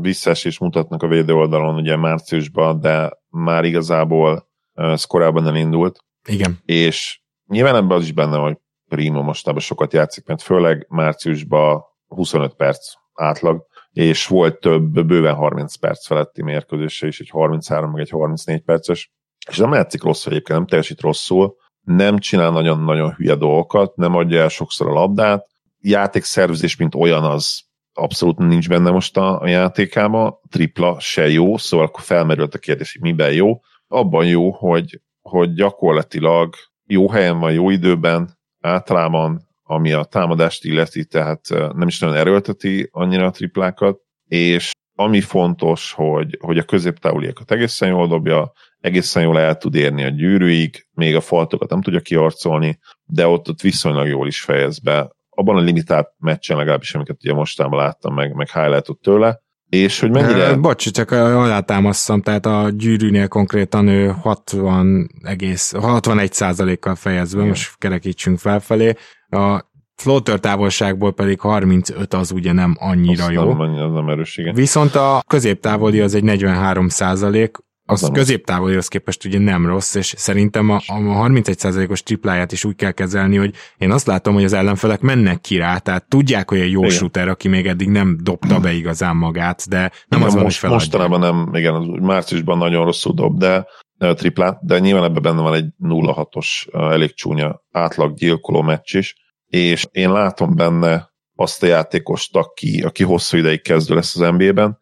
[0.02, 6.00] visszaesés mutatnak a védő oldalon ugye márciusban, de már igazából ez korábban elindult.
[6.28, 6.60] Igen.
[6.66, 8.58] És nyilván ebben az is benne, hogy
[8.88, 15.76] Primo mostában sokat játszik, mert főleg márciusban 25 perc átlag, és volt több, bőven 30
[15.76, 19.12] perc feletti mérkőzése is, egy 33, meg egy 34 perces,
[19.50, 24.42] és nem játszik rosszul egyébként, nem teljesít rosszul, nem csinál nagyon-nagyon hülye dolgokat, nem adja
[24.42, 25.48] el sokszor a labdát,
[25.80, 27.65] játékszervezés, mint olyan, az
[27.98, 32.94] abszolút nincs benne most a, a játékába, tripla se jó, szóval akkor felmerült a kérdés,
[32.94, 33.60] hogy miben jó.
[33.88, 36.54] Abban jó, hogy, hogy gyakorlatilag
[36.86, 42.90] jó helyen van, jó időben, általában ami a támadást illeti, tehát nem is nagyon erőlteti
[42.92, 49.40] annyira a triplákat, és ami fontos, hogy, hogy a középtávuliakat egészen jól dobja, egészen jól
[49.40, 54.08] el tud érni a gyűrűig, még a faltokat nem tudja kiarcolni, de ott, ott viszonylag
[54.08, 55.15] jól is fejez be.
[55.36, 60.12] Abban a limitált meccsen legalábbis, amiket ugye mostában láttam, meg, meg highlightot tőle, és hogy
[60.12, 60.46] mennyire...
[60.46, 67.50] E, bocs, csak alátámasztam, tehát a gyűrűnél konkrétan ő 60 egész, 61 százalékkal fejezve, Igen.
[67.50, 68.94] most kerekítsünk felfelé,
[69.30, 73.54] a floater távolságból pedig 35 az ugye nem annyira Azt jó.
[73.54, 74.54] Nem, az nem erős, igen.
[74.54, 80.70] Viszont a középtávoli az egy 43 százalék, az középtávolihoz képest ugye nem rossz, és szerintem
[80.70, 85.02] a, a 31%-os tripláját is úgy kell kezelni, hogy én azt látom, hogy az ellenfelek
[85.02, 86.96] mennek ki rá, tehát tudják, hogy egy jó igen.
[86.96, 90.62] shooter, aki még eddig nem dobta be igazán magát, de nem igen, az van, most,
[90.62, 93.66] hogy Mostanában nem, igen, márciusban nagyon rosszul dob, de
[93.98, 96.48] triplát, de nyilván ebben benne van egy 0-6-os
[96.92, 103.04] elég csúnya átlag gyilkoló meccs is, és én látom benne azt a játékost, aki, aki
[103.04, 104.78] hosszú ideig kezdő lesz az NBA-ben.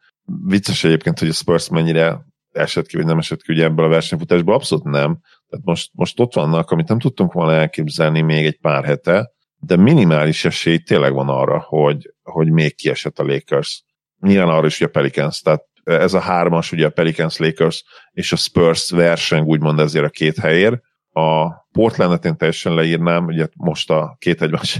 [0.46, 3.90] Vicces egyébként, hogy a Spurs mennyire esett ki, vagy nem esett ki ugye ebből a
[3.90, 5.20] versenyfutásból, abszolút nem.
[5.50, 9.76] Tehát most, most ott vannak, amit nem tudtunk volna elképzelni még egy pár hete, de
[9.76, 13.84] minimális esély tényleg van arra, hogy, hogy még kiesett a Lakers.
[14.20, 18.32] Nyilván arra is, hogy a Pelicans, tehát ez a hármas, ugye a Pelicans, Lakers és
[18.32, 20.82] a Spurs verseng úgymond ezért a két helyér.
[21.10, 24.80] A Portlandet én teljesen leírnám, ugye most a két, egymás,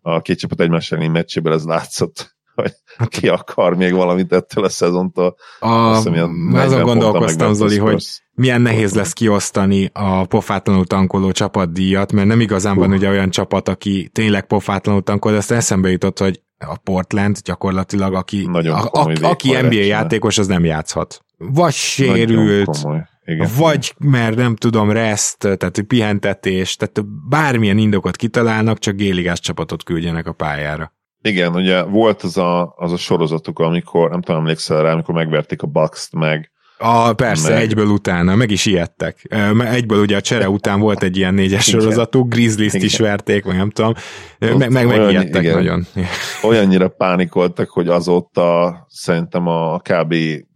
[0.00, 2.72] a két csapat egymás elleni meccséből ez látszott, hogy
[3.08, 5.36] ki akar még valamit ettől a szezontól.
[5.58, 12.40] A, azon gondolkoztam, Zoli, hogy milyen nehéz lesz kiosztani a pofátlanul tankoló csapatdíjat, mert nem
[12.40, 12.78] igazán uh.
[12.78, 17.38] van ugye olyan csapat, aki tényleg pofátlanul tankol, de azt eszembe jutott, hogy a Portland
[17.44, 21.24] gyakorlatilag, aki, Nagyon a, a, aki NBA játékos, az nem játszhat.
[21.36, 22.86] Vagy sérült,
[23.24, 23.48] igen.
[23.56, 30.26] vagy mert nem tudom, rest, tehát pihentetés, tehát bármilyen indokot kitalálnak, csak géligás csapatot küldjenek
[30.26, 30.92] a pályára.
[31.22, 35.62] Igen, ugye volt az a, az a sorozatuk, amikor, nem tudom, emlékszel rá, amikor megverték
[35.62, 37.62] a Bucks-t, meg A, persze, meg...
[37.62, 39.26] egyből utána, meg is ijedtek.
[39.58, 43.70] Egyből ugye a csere után volt egy ilyen négyes sorozatú, grizzlies is verték, vagy nem
[43.70, 43.92] tudom,
[44.38, 45.86] meg, meg megijedtek igen, nagyon.
[46.42, 50.14] Olyannyira pánikoltak, hogy azóta szerintem a kb.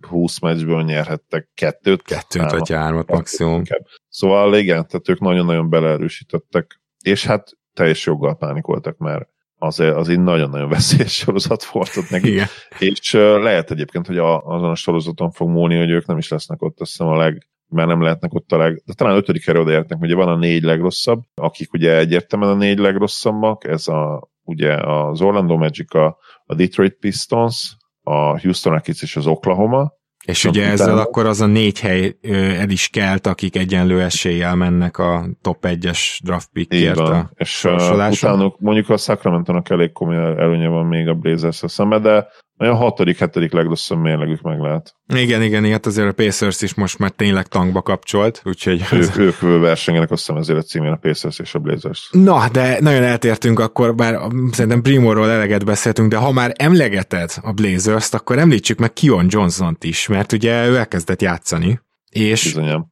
[0.09, 2.03] 20 meccsből nyerhettek kettőt.
[2.03, 3.63] Kettőt vagy hármat maximum.
[4.09, 10.21] Szóval igen, tehát ők nagyon-nagyon beleerősítettek, és hát teljes joggal pánikoltak, mert az, az egy
[10.21, 12.31] nagyon-nagyon veszélyes sorozat volt ott neki.
[12.31, 12.47] Igen.
[12.79, 16.29] És uh, lehet egyébként, hogy a, azon a sorozaton fog múlni, hogy ők nem is
[16.29, 19.45] lesznek ott, azt hiszem a leg, mert nem lehetnek ott a leg, de talán ötödik
[19.45, 24.31] helyre odaértnek, ugye van a négy legrosszabb, akik ugye egyértelműen a négy legrosszabbak, ez a,
[24.43, 29.93] ugye az Orlando Magic, a, a Detroit Pistons, a Houston Rockets és az Oklahoma,
[30.27, 30.73] és ugye utána...
[30.73, 32.17] ezzel akkor az a négy hely
[32.59, 37.69] el is kelt, akik egyenlő eséllyel mennek a top 1-es draft pickért a És
[38.11, 43.19] utánuk mondjuk a Sacramento-nak elég komoly előnye van még a blazers szemben, de olyan hatodik,
[43.19, 44.95] hetedik legrosszabb mérlegük meg lehet.
[45.15, 48.83] Igen, igen, igen, hát azért a Pacers is most már tényleg tankba kapcsolt, úgyhogy...
[48.93, 52.09] Ők, ők versengenek, azt hiszem ezért a címén a Pacers és a Blazers.
[52.13, 54.19] Na, de nagyon eltértünk akkor, bár
[54.53, 59.85] szerintem Primorról eleget beszéltünk, de ha már emlegeted a Blazers-t, akkor említsük meg Kion Johnson-t
[59.85, 61.81] is, mert ugye ő elkezdett játszani.
[62.11, 62.87] És Bizonyám.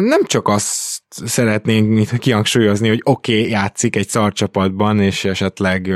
[0.00, 5.94] nem csak azt szeretnénk kihangsúlyozni, hogy oké, okay, játszik egy szarcsapatban, és esetleg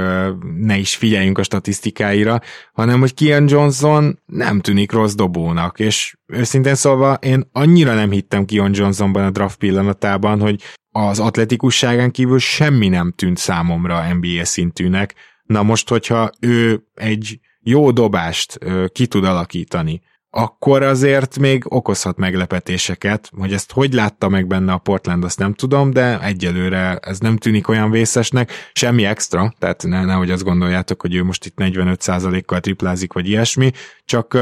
[0.59, 2.41] ne is figyeljünk a statisztikáira,
[2.73, 8.45] hanem hogy Kian Johnson nem tűnik rossz dobónak, és őszintén szólva én annyira nem hittem
[8.45, 15.15] Kian Johnsonban a draft pillanatában, hogy az atletikusságán kívül semmi nem tűnt számomra NBA szintűnek.
[15.45, 18.59] Na most, hogyha ő egy jó dobást
[18.93, 20.01] ki tud alakítani,
[20.37, 25.55] akkor azért még okozhat meglepetéseket, hogy ezt hogy látta meg benne a Portland, azt nem
[25.55, 31.01] tudom, de egyelőre ez nem tűnik olyan vészesnek, semmi extra, tehát ne, nehogy azt gondoljátok,
[31.01, 33.71] hogy ő most itt 45%-kal triplázik, vagy ilyesmi,
[34.05, 34.39] csak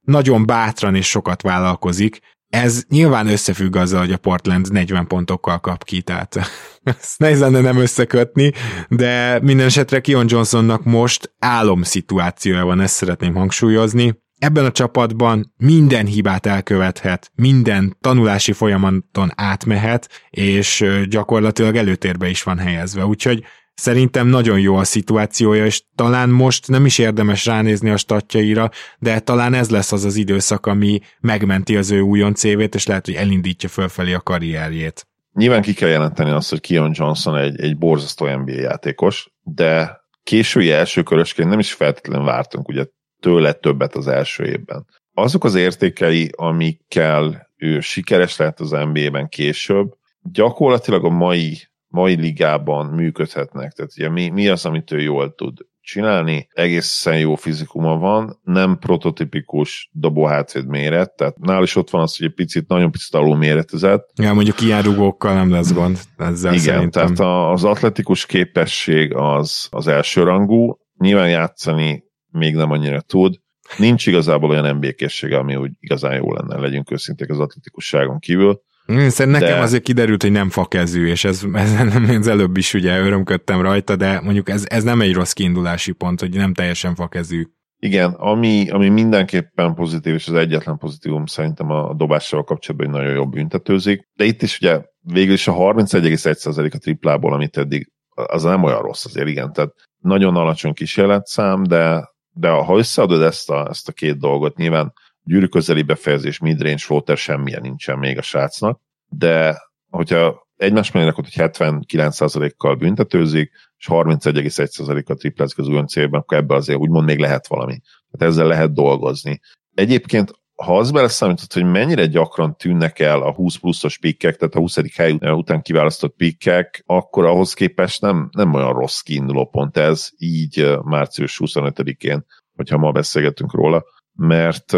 [0.00, 5.84] nagyon bátran és sokat vállalkozik, ez nyilván összefügg azzal, hogy a Portland 40 pontokkal kap
[5.84, 6.36] ki, tehát
[6.82, 8.52] ezt nehéz lenne nem összekötni,
[8.88, 16.06] de minden esetre Kion Johnsonnak most álomszituációja van, ezt szeretném hangsúlyozni, Ebben a csapatban minden
[16.06, 23.04] hibát elkövethet, minden tanulási folyamaton átmehet, és gyakorlatilag előtérbe is van helyezve.
[23.04, 28.70] Úgyhogy Szerintem nagyon jó a szituációja, és talán most nem is érdemes ránézni a statjaira,
[28.98, 33.04] de talán ez lesz az az időszak, ami megmenti az ő újon cévét, és lehet,
[33.04, 35.06] hogy elindítja fölfelé a karrierjét.
[35.32, 40.70] Nyilván ki kell jelenteni azt, hogy Kion Johnson egy, egy borzasztó NBA játékos, de késői
[40.70, 42.84] elsőkörösként nem is feltétlenül vártunk ugye
[43.24, 44.86] tőle többet az első évben.
[45.14, 52.86] Azok az értékei, amikkel ő sikeres lett az NBA-ben később, gyakorlatilag a mai, mai ligában
[52.86, 53.72] működhetnek.
[53.72, 58.78] Tehát ugye mi, mi az, amit ő jól tud csinálni, egészen jó fizikuma van, nem
[58.78, 63.36] prototipikus dobóhátvéd méret, tehát nál is ott van az, hogy egy picit, nagyon picit alul
[63.36, 64.10] méretezett.
[64.22, 67.14] Ja, mondjuk ilyen rugókkal nem lesz gond ezzel Igen, szerintem.
[67.14, 72.03] tehát az atletikus képesség az, az első rangú, nyilván játszani
[72.34, 73.34] még nem annyira tud.
[73.76, 78.60] Nincs igazából olyan készsége, ami úgy igazán jó lenne, legyünk őszinték az atletikusságon kívül.
[78.86, 79.38] Szerintem de...
[79.38, 81.72] nekem azért kiderült, hogy nem fakezű, és ez, ez,
[82.08, 86.20] ez előbb is ugye örömködtem rajta, de mondjuk ez, ez nem egy rossz kiindulási pont,
[86.20, 87.42] hogy nem teljesen fakezű.
[87.78, 93.14] Igen, ami, ami mindenképpen pozitív, és az egyetlen pozitívum szerintem a dobással kapcsolatban, hogy nagyon
[93.14, 94.08] jobb büntetőzik.
[94.16, 98.82] De itt is ugye végül is a 31,1% a triplából, amit eddig, az nem olyan
[98.82, 99.52] rossz azért, igen.
[99.52, 104.92] Tehát nagyon alacsony kísérletszám, de de ha összeadod ezt a, ezt a két dolgot, nyilván
[105.24, 111.24] gyűrű közeli befejezés, midrange floater semmilyen nincsen még a srácnak, de hogyha egymás mellé rakod,
[111.24, 117.80] hogy 79%-kal büntetőzik, és 31,1%-kal triplázik az célban, akkor ebben azért úgymond még lehet valami.
[118.10, 119.40] Tehát ezzel lehet dolgozni.
[119.74, 124.58] Egyébként ha az beleszámított, hogy mennyire gyakran tűnnek el a 20 pluszos pikkek, tehát a
[124.58, 124.96] 20.
[124.96, 130.76] hely után kiválasztott pikkek, akkor ahhoz képest nem, nem olyan rossz kiinduló pont ez, így
[130.82, 132.24] március 25-én,
[132.56, 134.72] hogyha ma beszélgetünk róla, mert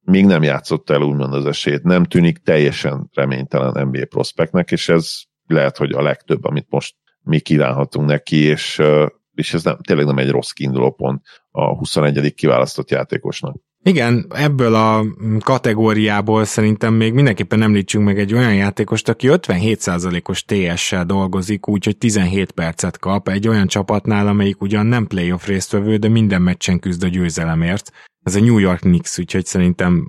[0.00, 5.12] még nem játszott el úgymond az esélyt, nem tűnik teljesen reménytelen NBA prospektnek, és ez
[5.46, 10.06] lehet, hogy a legtöbb, amit most mi kívánhatunk neki, és, uh, és ez nem, tényleg
[10.06, 12.34] nem egy rossz kiinduló pont a 21.
[12.34, 13.56] kiválasztott játékosnak.
[13.86, 15.04] Igen, ebből a
[15.40, 22.50] kategóriából szerintem még mindenképpen említsünk meg egy olyan játékost, aki 57%-os TS-sel dolgozik, úgyhogy 17
[22.50, 27.08] percet kap egy olyan csapatnál, amelyik ugyan nem playoff résztvevő, de minden meccsen küzd a
[27.08, 27.92] győzelemért.
[28.26, 30.06] Ez a New York Knicks, úgyhogy szerintem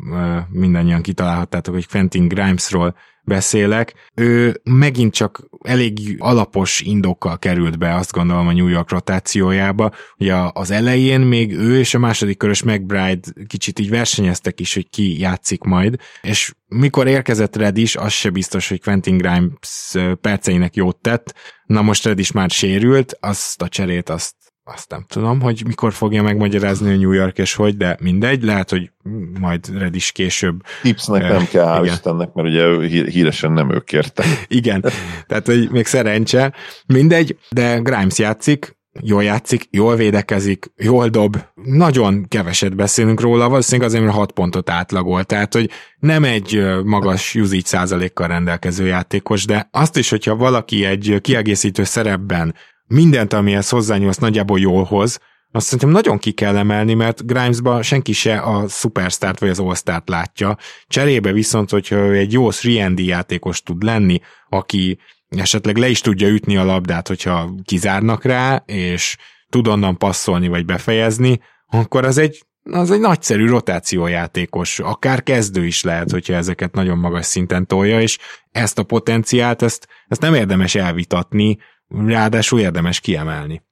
[0.49, 3.93] mindannyian kitalálhattátok, hogy Quentin Grimesról beszélek.
[4.15, 9.91] Ő megint csak elég alapos indokkal került be, azt gondolom a New York rotációjába.
[10.17, 14.89] Ugye az elején még ő és a második körös McBride kicsit így versenyeztek is, hogy
[14.89, 20.75] ki játszik majd, és mikor érkezett Red is, az se biztos, hogy Quentin Grimes perceinek
[20.75, 21.35] jót tett.
[21.65, 24.35] Na most Red is már sérült, azt a cserét azt
[24.73, 28.69] azt nem tudom, hogy mikor fogja megmagyarázni a New York és hogy, de mindegy, lehet,
[28.69, 28.91] hogy
[29.39, 30.61] majd Red is később.
[30.81, 34.23] Tipsnek nem kell, hál' Istennek, mert ugye híresen nem ők kérte.
[34.47, 34.85] igen,
[35.27, 36.53] tehát hogy még szerencse.
[36.85, 43.87] Mindegy, de Grimes játszik, jól játszik, jól védekezik, jól dob, nagyon keveset beszélünk róla, valószínűleg
[43.89, 49.69] azért, mert 6 pontot átlagol, tehát hogy nem egy magas usage százalékkal rendelkező játékos, de
[49.71, 52.55] azt is, hogyha valaki egy kiegészítő szerepben
[52.87, 55.19] mindent, amihez hozzányúlsz, nagyjából jól hoz,
[55.51, 60.01] azt szerintem nagyon ki kell emelni, mert Grimesba senki se a superstart vagy az all
[60.05, 60.57] látja.
[60.87, 64.19] Cserébe viszont, hogyha ő egy jó 3 játékos tud lenni,
[64.49, 69.17] aki esetleg le is tudja ütni a labdát, hogyha kizárnak rá, és
[69.49, 75.83] tud onnan passzolni vagy befejezni, akkor az egy, az egy nagyszerű rotációjátékos, akár kezdő is
[75.83, 78.17] lehet, hogyha ezeket nagyon magas szinten tolja, és
[78.51, 81.57] ezt a potenciált, ezt, ezt nem érdemes elvitatni,
[81.87, 83.63] ráadásul érdemes kiemelni.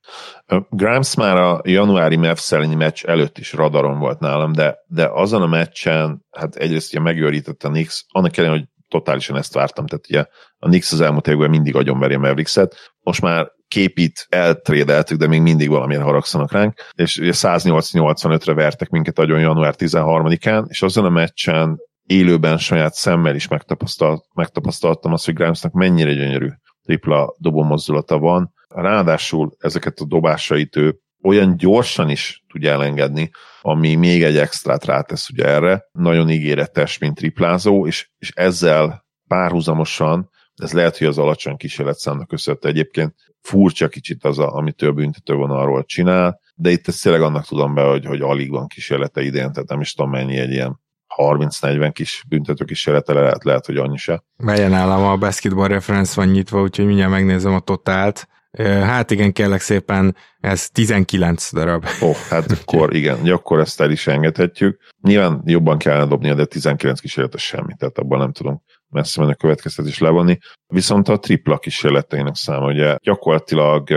[0.69, 5.47] Grimes már a januári Mavs meccs előtt is radaron volt nálam, de, de azon a
[5.47, 10.25] meccsen, hát egyrészt ugye megőrített a Knicks, annak ellenére, hogy totálisan ezt vártam, tehát ugye
[10.57, 15.41] a Knicks az elmúlt években mindig agyonveri a Mavericks-et, most már képít eltrédeltük, de még
[15.41, 21.05] mindig valamilyen haragszanak ránk, és ugye 185 re vertek minket agyon január 13-án, és azon
[21.05, 26.49] a meccsen élőben saját szemmel is megtapasztalt, megtapasztaltam azt, hogy Grimesnak mennyire gyönyörű
[26.85, 28.53] tripla dobó mozdulata van.
[28.67, 33.31] Ráadásul ezeket a dobásait ő olyan gyorsan is tudja elengedni,
[33.61, 35.89] ami még egy extrát rátesz ugye erre.
[35.91, 42.67] Nagyon ígéretes, mint triplázó, és, és ezzel párhuzamosan, ez lehet, hogy az alacsony kísérletszámnak köszönhető
[42.67, 47.73] egyébként, furcsa kicsit az, a, amit ő büntetővonalról csinál, de itt ezt tényleg annak tudom
[47.73, 50.79] be, hogy, hogy alig van kísérlete idén, tehát nem is tudom mennyi egy ilyen
[51.17, 54.23] 30-40 kis büntető kísérlete lehet, lehet, hogy annyi se.
[54.37, 58.27] Melyen nálam a basketball reference van nyitva, úgyhogy mindjárt megnézem a totált.
[58.61, 61.85] Hát igen, kérlek szépen, ez 19 darab.
[62.01, 64.79] Ó, oh, hát akkor igen, akkor ezt el is engedhetjük.
[65.01, 69.99] Nyilván jobban kellene dobnia, de 19 kísérletes semmi, tehát abban nem tudom messze menő következtetés
[69.99, 70.37] levonni.
[70.67, 73.89] Viszont a tripla kísérleteinek száma, ugye gyakorlatilag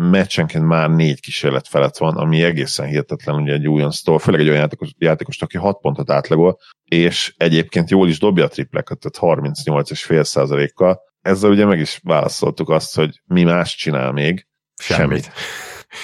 [0.00, 4.60] meccsenként már négy kísérlet felett van, ami egészen hihetetlen, ugye egy újonctól, főleg egy olyan
[4.60, 10.22] játékos, játékos aki 6 pontot átlagol, és egyébként jól is dobja a tripleket, tehát 38,5
[10.22, 11.00] százalékkal.
[11.20, 14.46] Ezzel ugye meg is válaszoltuk azt, hogy mi más csinál még.
[14.82, 15.22] Semmit.
[15.22, 15.32] Semmit.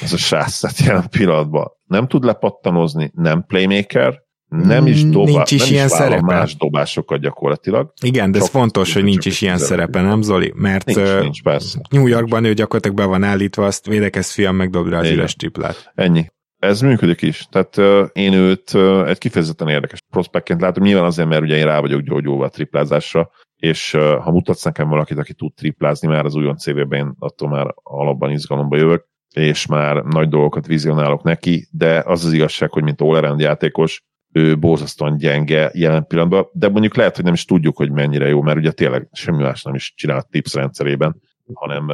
[0.03, 1.71] Ez a sászat jelen pillanatban.
[1.85, 4.23] Nem tud lepattanozni, nem playmaker,
[4.63, 6.23] nem is dobál, nincs is nem ilyen is szerepe.
[6.23, 7.93] más dobásokat gyakorlatilag.
[8.03, 10.53] Igen, de ez fontos, hogy nincs is ilyen szerepe, nem Zoli?
[10.57, 11.81] Mert nincs, uh, nincs, persze.
[11.91, 15.93] New Yorkban ő gyakorlatilag be van állítva, azt védekez fiam, megdob rá az üres triplát.
[15.95, 16.33] Ennyi.
[16.59, 17.47] Ez működik is.
[17.51, 21.65] Tehát uh, én őt uh, egy kifejezetten érdekes prospektként látom, nyilván azért, mert ugye én
[21.65, 26.25] rá vagyok gyógyulva a triplázásra, és uh, ha mutatsz nekem valakit, aki tud triplázni már
[26.25, 31.69] az újon CV-ben, én attól már alapban izgalomba jövök, és már nagy dolgokat vizionálok neki,
[31.71, 34.03] de az az igazság, hogy mint all játékos,
[34.35, 38.43] ő borzasztóan gyenge jelen pillanatban, de mondjuk lehet, hogy nem is tudjuk, hogy mennyire jó,
[38.43, 41.21] mert ugye tényleg semmi más nem is csinált tips rendszerében,
[41.53, 41.91] hanem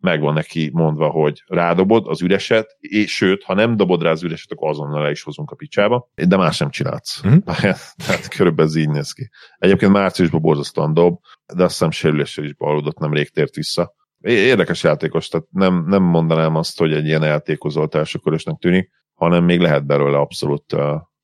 [0.00, 4.52] megvan neki mondva, hogy rádobod az üreset, és sőt, ha nem dobod rá az üreset,
[4.52, 7.22] akkor azonnal le is hozunk a picsába, de más nem csinálsz.
[7.26, 7.36] Mm.
[8.06, 9.30] Tehát körülbelül ez így néz ki.
[9.58, 11.18] Egyébként márciusban borzasztóan dob,
[11.54, 13.94] de azt hiszem sérüléssel is baludott, nem rég tért vissza.
[14.20, 19.60] Érdekes játékos, tehát nem, nem mondanám azt, hogy egy ilyen eltékozolt elsőkörösnek tűnik, hanem még
[19.60, 20.76] lehet belőle abszolút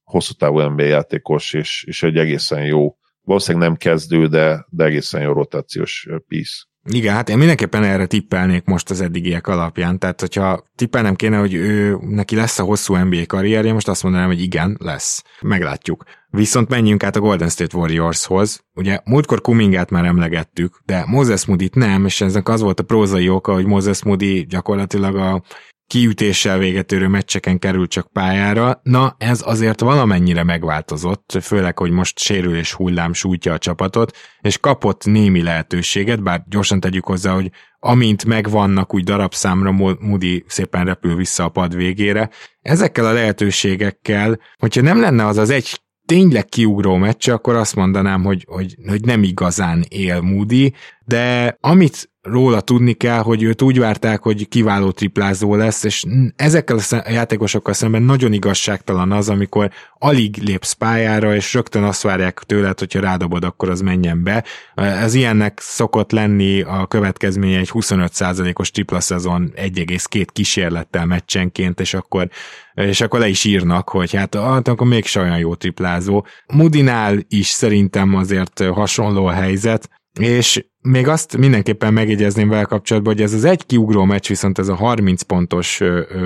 [0.06, 5.22] hosszú távú NBA játékos, és, és egy egészen jó, valószínűleg nem kezdő, de, de egészen
[5.22, 6.64] jó rotációs piece.
[6.88, 11.54] Igen, hát én mindenképpen erre tippelnék most az eddigiek alapján, tehát hogyha tippelnem kéne, hogy
[11.54, 15.24] ő, neki lesz a hosszú NBA karrierje, most azt mondanám, hogy igen, lesz.
[15.40, 16.04] Meglátjuk.
[16.30, 18.64] Viszont menjünk át a Golden State Warriorshoz.
[18.74, 23.28] Ugye múltkor Kumingát már emlegettük, de Moses Moody nem, és ezek az volt a prózai
[23.28, 25.42] oka, hogy Moses Moody gyakorlatilag a
[25.86, 28.80] kiütéssel véget érő meccseken került csak pályára.
[28.82, 35.04] Na, ez azért valamennyire megváltozott, főleg, hogy most sérülés hullám sújtja a csapatot, és kapott
[35.04, 41.44] némi lehetőséget, bár gyorsan tegyük hozzá, hogy amint megvannak úgy darabszámra, Moody szépen repül vissza
[41.44, 42.30] a pad végére.
[42.62, 48.24] Ezekkel a lehetőségekkel, hogyha nem lenne az az egy tényleg kiugró meccs, akkor azt mondanám,
[48.24, 50.74] hogy, hogy, hogy nem igazán él Moody,
[51.06, 56.04] de amit róla tudni kell, hogy őt úgy várták, hogy kiváló triplázó lesz, és
[56.36, 62.38] ezekkel a játékosokkal szemben nagyon igazságtalan az, amikor alig lépsz pályára, és rögtön azt várják
[62.38, 64.44] tőled, hogyha rádobod, akkor az menjen be.
[64.74, 72.28] Ez ilyennek szokott lenni a következménye egy 25%-os tripla szezon 1,2 kísérlettel meccsenként, és akkor
[72.74, 76.26] és akkor le is írnak, hogy hát, hát akkor mégse olyan jó triplázó.
[76.54, 79.88] Mudinál is szerintem azért hasonló a helyzet,
[80.20, 84.68] és még azt mindenképpen megjegyezném vele kapcsolatban, hogy ez az egy kiugró meccs, viszont ez
[84.68, 85.80] a 30 pontos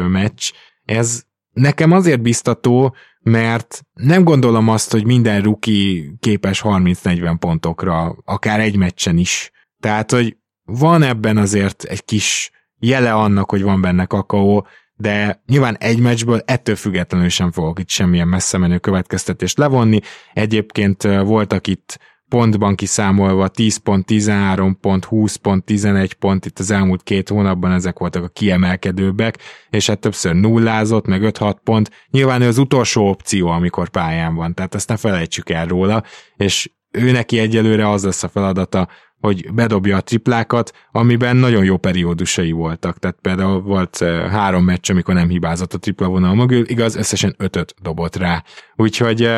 [0.08, 0.50] meccs,
[0.84, 8.61] ez nekem azért biztató, mert nem gondolom azt, hogy minden ruki képes 30-40 pontokra, akár
[8.61, 9.50] egy meccsen is.
[9.80, 15.76] Tehát, hogy van ebben azért egy kis jele annak, hogy van benne kakaó, de nyilván
[15.76, 20.00] egy meccsből ettől függetlenül sem fogok itt semmilyen messze menő következtetést levonni.
[20.32, 21.98] Egyébként voltak itt
[22.30, 27.72] pontban kiszámolva 10 pont, 13 pont, 20 pont, 11 pont, itt az elmúlt két hónapban
[27.72, 29.38] ezek voltak a kiemelkedőbbek,
[29.70, 31.90] és hát többször nullázott, meg 5-6 pont.
[32.10, 36.02] Nyilván ő az utolsó opció, amikor pályán van, tehát ezt ne felejtsük el róla,
[36.36, 38.88] és ő neki egyelőre az lesz a feladata,
[39.20, 42.98] hogy bedobja a triplákat, amiben nagyon jó periódusai voltak.
[42.98, 43.98] Tehát például volt
[44.30, 48.44] három meccs, amikor nem hibázott a tripla vonal mögül, igaz, összesen ötöt dobott rá.
[48.76, 49.30] Úgyhogy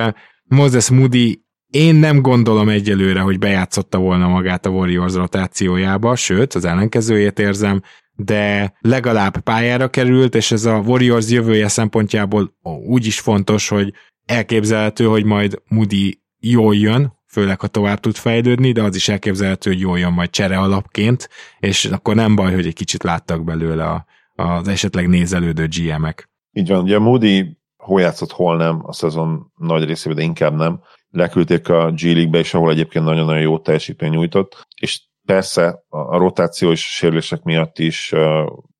[0.44, 6.64] Moses Moody én nem gondolom egyelőre, hogy bejátszotta volna magát a Warriors rotációjába, sőt, az
[6.64, 7.82] ellenkezőjét érzem,
[8.16, 12.54] de legalább pályára került, és ez a Warriors jövője szempontjából
[12.86, 13.92] úgy is fontos, hogy
[14.26, 19.70] elképzelhető, hogy majd Moody jól jön, főleg ha tovább tud fejlődni, de az is elképzelhető,
[19.70, 23.84] hogy jól jön majd csere alapként, és akkor nem baj, hogy egy kicsit láttak belőle
[23.84, 24.04] a,
[24.34, 26.30] az esetleg nézelődő GM-ek.
[26.52, 30.80] Így van, ugye Moody hol játszott, hol nem, a szezon nagy részében, de inkább nem.
[31.12, 36.70] Leküldték a G League-be is, ahol egyébként nagyon-nagyon jó teljesítmény nyújtott, és persze a, rotáció
[36.70, 38.12] és a sérülések miatt is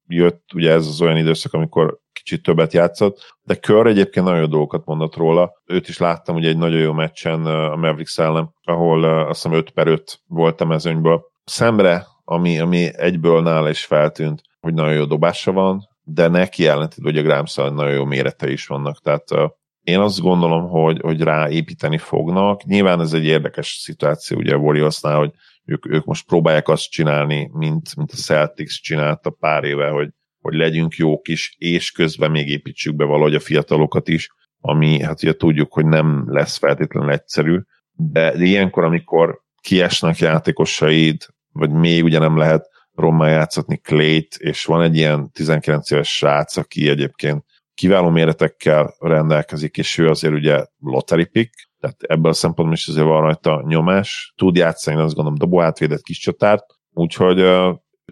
[0.06, 4.84] jött, ugye ez az olyan időszak, amikor kicsit többet játszott, de Kör egyébként nagyon dolgokat
[4.84, 5.52] mondott róla.
[5.64, 9.70] Őt is láttam ugye egy nagyon jó meccsen a Mavericks ellen, ahol azt hiszem 5
[9.70, 11.22] per 5 volt a mezőnyből.
[11.44, 17.02] Szemre, ami, ami egyből nála is feltűnt, hogy nagyon jó dobása van, de neki jelentett,
[17.02, 19.24] hogy a grimes nagyon jó mérete is vannak, tehát
[19.82, 22.64] én azt gondolom, hogy, hogy ráépíteni fognak.
[22.64, 25.30] Nyilván ez egy érdekes szituáció ugye a Warriorsnál, hogy
[25.64, 30.08] ők, ők most próbálják azt csinálni, mint, mint a Celtics csinálta pár éve, hogy
[30.42, 34.28] hogy legyünk jók is, és közben még építsük be valahogy a fiatalokat is,
[34.60, 37.58] ami hát ugye tudjuk, hogy nem lesz feltétlenül egyszerű,
[37.92, 44.64] de, de ilyenkor, amikor kiesnek játékosaid, vagy még ugye nem lehet rommá játszatni Clayt, és
[44.64, 47.44] van egy ilyen 19 éves srác, aki egyébként
[47.74, 53.06] kiváló méretekkel rendelkezik, és ő azért ugye lottery pick, tehát ebből a szempontból is azért
[53.06, 57.38] van rajta nyomás, tud játszani, azt gondolom, dobóátvédett kis csatárt, úgyhogy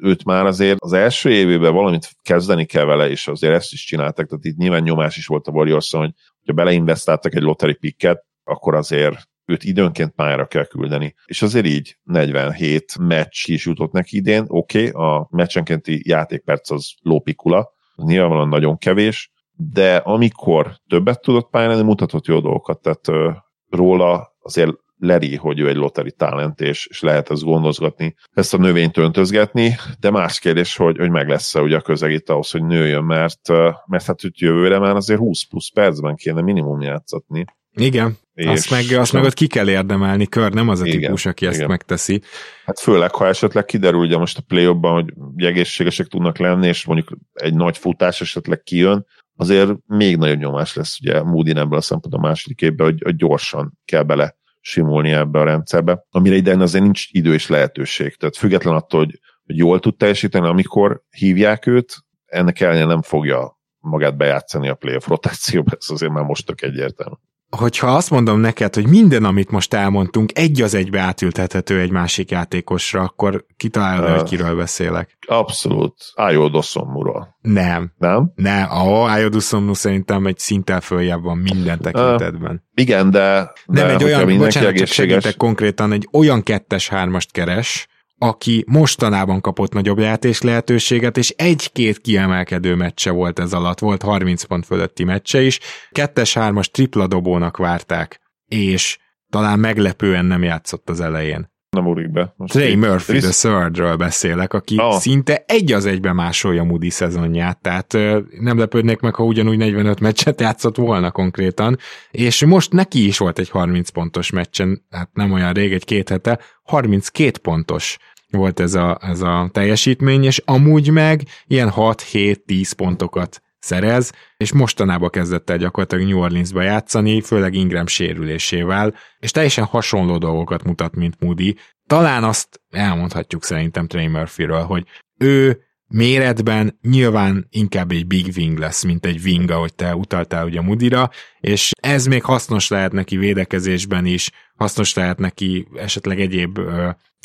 [0.00, 4.28] őt már azért az első évében valamit kezdeni kell vele, és azért ezt is csináltak,
[4.28, 6.12] tehát itt nyilván nyomás is volt a warriors hogy
[6.46, 11.14] ha beleinvestáltak egy lottery picket, akkor azért őt időnként pályára kell küldeni.
[11.24, 16.92] És azért így 47 meccs is jutott neki idén, oké, okay, a meccsenkénti játékperc az
[17.02, 19.30] lópikula, nyilvánvalóan nagyon kevés,
[19.72, 23.30] de amikor többet tudott pályára, mutatott jó dolgokat, tehát ö,
[23.68, 28.58] róla azért leri, hogy ő egy lottery talent, és, és lehet ezt gondozgatni, ezt a
[28.58, 33.04] növényt öntözgetni, de más kérdés, hogy, hogy meg lesz-e ugye a közegít ahhoz, hogy nőjön,
[33.04, 33.48] mert,
[33.86, 37.44] mert hát hogy jövőre már azért 20 plusz percben kéne minimum játszatni.
[37.72, 41.00] Igen, és azt meg, azt meg ott ki kell érdemelni, kör nem az a igen,
[41.00, 41.58] típus, aki igen.
[41.58, 42.22] ezt megteszi.
[42.64, 47.18] Hát főleg, ha esetleg kiderül ugye most a play hogy egészségesek tudnak lenni, és mondjuk
[47.32, 49.06] egy nagy futás esetleg kijön,
[49.40, 53.16] azért még nagyobb nyomás lesz ugye Moody ebből a szempontból a második évben, hogy, hogy
[53.16, 58.16] gyorsan kell bele simulni ebbe a rendszerbe, amire idején azért nincs idő és lehetőség.
[58.16, 63.58] Tehát független attól, hogy, hogy jól tud teljesíteni, amikor hívják őt, ennek ellenére nem fogja
[63.78, 67.14] magát bejátszani a playoff rotációba, ez azért már most tök egyértelmű
[67.50, 72.30] hogyha azt mondom neked, hogy minden, amit most elmondtunk, egy az egybe átültethető egy másik
[72.30, 75.18] játékosra, akkor kitalálod, uh, hogy kiről beszélek.
[75.26, 75.94] Abszolút.
[76.14, 77.36] Ájó Dossomura.
[77.40, 77.92] Nem.
[77.98, 78.32] Nem?
[78.34, 78.70] Nem.
[78.70, 82.52] A Ájó Dossomura szerintem egy szinten följebb van minden tekintetben.
[82.52, 87.88] Uh, igen, de, de nem egy olyan, bocsánat, csak segítek konkrétan, egy olyan kettes-hármast keres,
[88.22, 94.42] aki mostanában kapott nagyobb játék lehetőséget, és egy-két kiemelkedő meccse volt ez alatt, volt 30
[94.42, 95.60] pont fölötti meccse is,
[95.90, 98.98] kettes-hármas tripla dobónak várták, és
[99.30, 101.49] talán meglepően nem játszott az elején.
[101.70, 102.34] Nem úrik be.
[102.36, 104.92] Most Trey Murphy the third beszélek, aki oh.
[104.92, 107.92] szinte egy az egybe másolja Moody szezonját, tehát
[108.40, 111.78] nem lepődnék meg, ha ugyanúgy 45 meccset játszott volna konkrétan,
[112.10, 116.08] és most neki is volt egy 30 pontos meccsen, hát nem olyan rég, egy két
[116.08, 117.98] hete, 32 pontos
[118.30, 125.10] volt ez a, ez a teljesítmény, és amúgy meg ilyen 6-7-10 pontokat szerez, és mostanában
[125.10, 131.20] kezdett el gyakorlatilag New Orleansba játszani, főleg Ingram sérülésével, és teljesen hasonló dolgokat mutat, mint
[131.20, 131.56] Moody.
[131.86, 134.86] Talán azt elmondhatjuk szerintem Trey Murphyről, hogy
[135.18, 140.60] ő méretben nyilván inkább egy big wing lesz, mint egy wing, ahogy te utaltál ugye
[140.60, 146.60] Mudira, és ez még hasznos lehet neki védekezésben is, hasznos lehet neki esetleg egyéb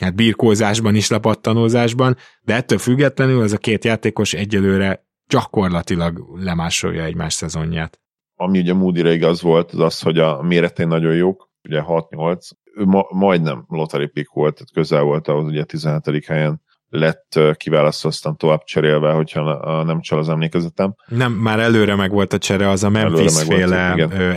[0.01, 7.33] hát birkózásban is, lepattanózásban, de ettől függetlenül ez a két játékos egyelőre gyakorlatilag lemásolja egymás
[7.33, 7.99] szezonját.
[8.35, 12.85] Ami ugye Moody-re igaz volt, az az, hogy a méretén nagyon jók, ugye 6-8, ő
[12.85, 16.25] ma, majdnem lottery pick volt, tehát közel volt ahhoz, ugye 17.
[16.25, 20.95] helyen lett kiválasztva, aztán tovább cserélve, hogyha nem csal az emlékezetem.
[21.05, 23.91] Nem, már előre meg volt a csere, az a Memphis féle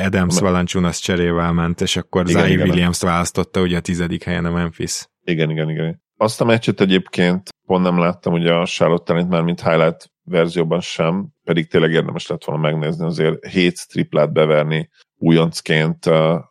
[0.05, 5.07] Adams Valanciunas cserével ment, és akkor Zai Williams-t választotta ugye a tizedik helyen a Memphis.
[5.25, 6.03] Igen, igen, igen.
[6.17, 11.29] Azt a meccset egyébként pont nem láttam ugye a Charlotte már, mint highlight verzióban sem,
[11.45, 16.11] pedig tényleg érdemes lett volna megnézni, azért 7 triplát beverni újoncként,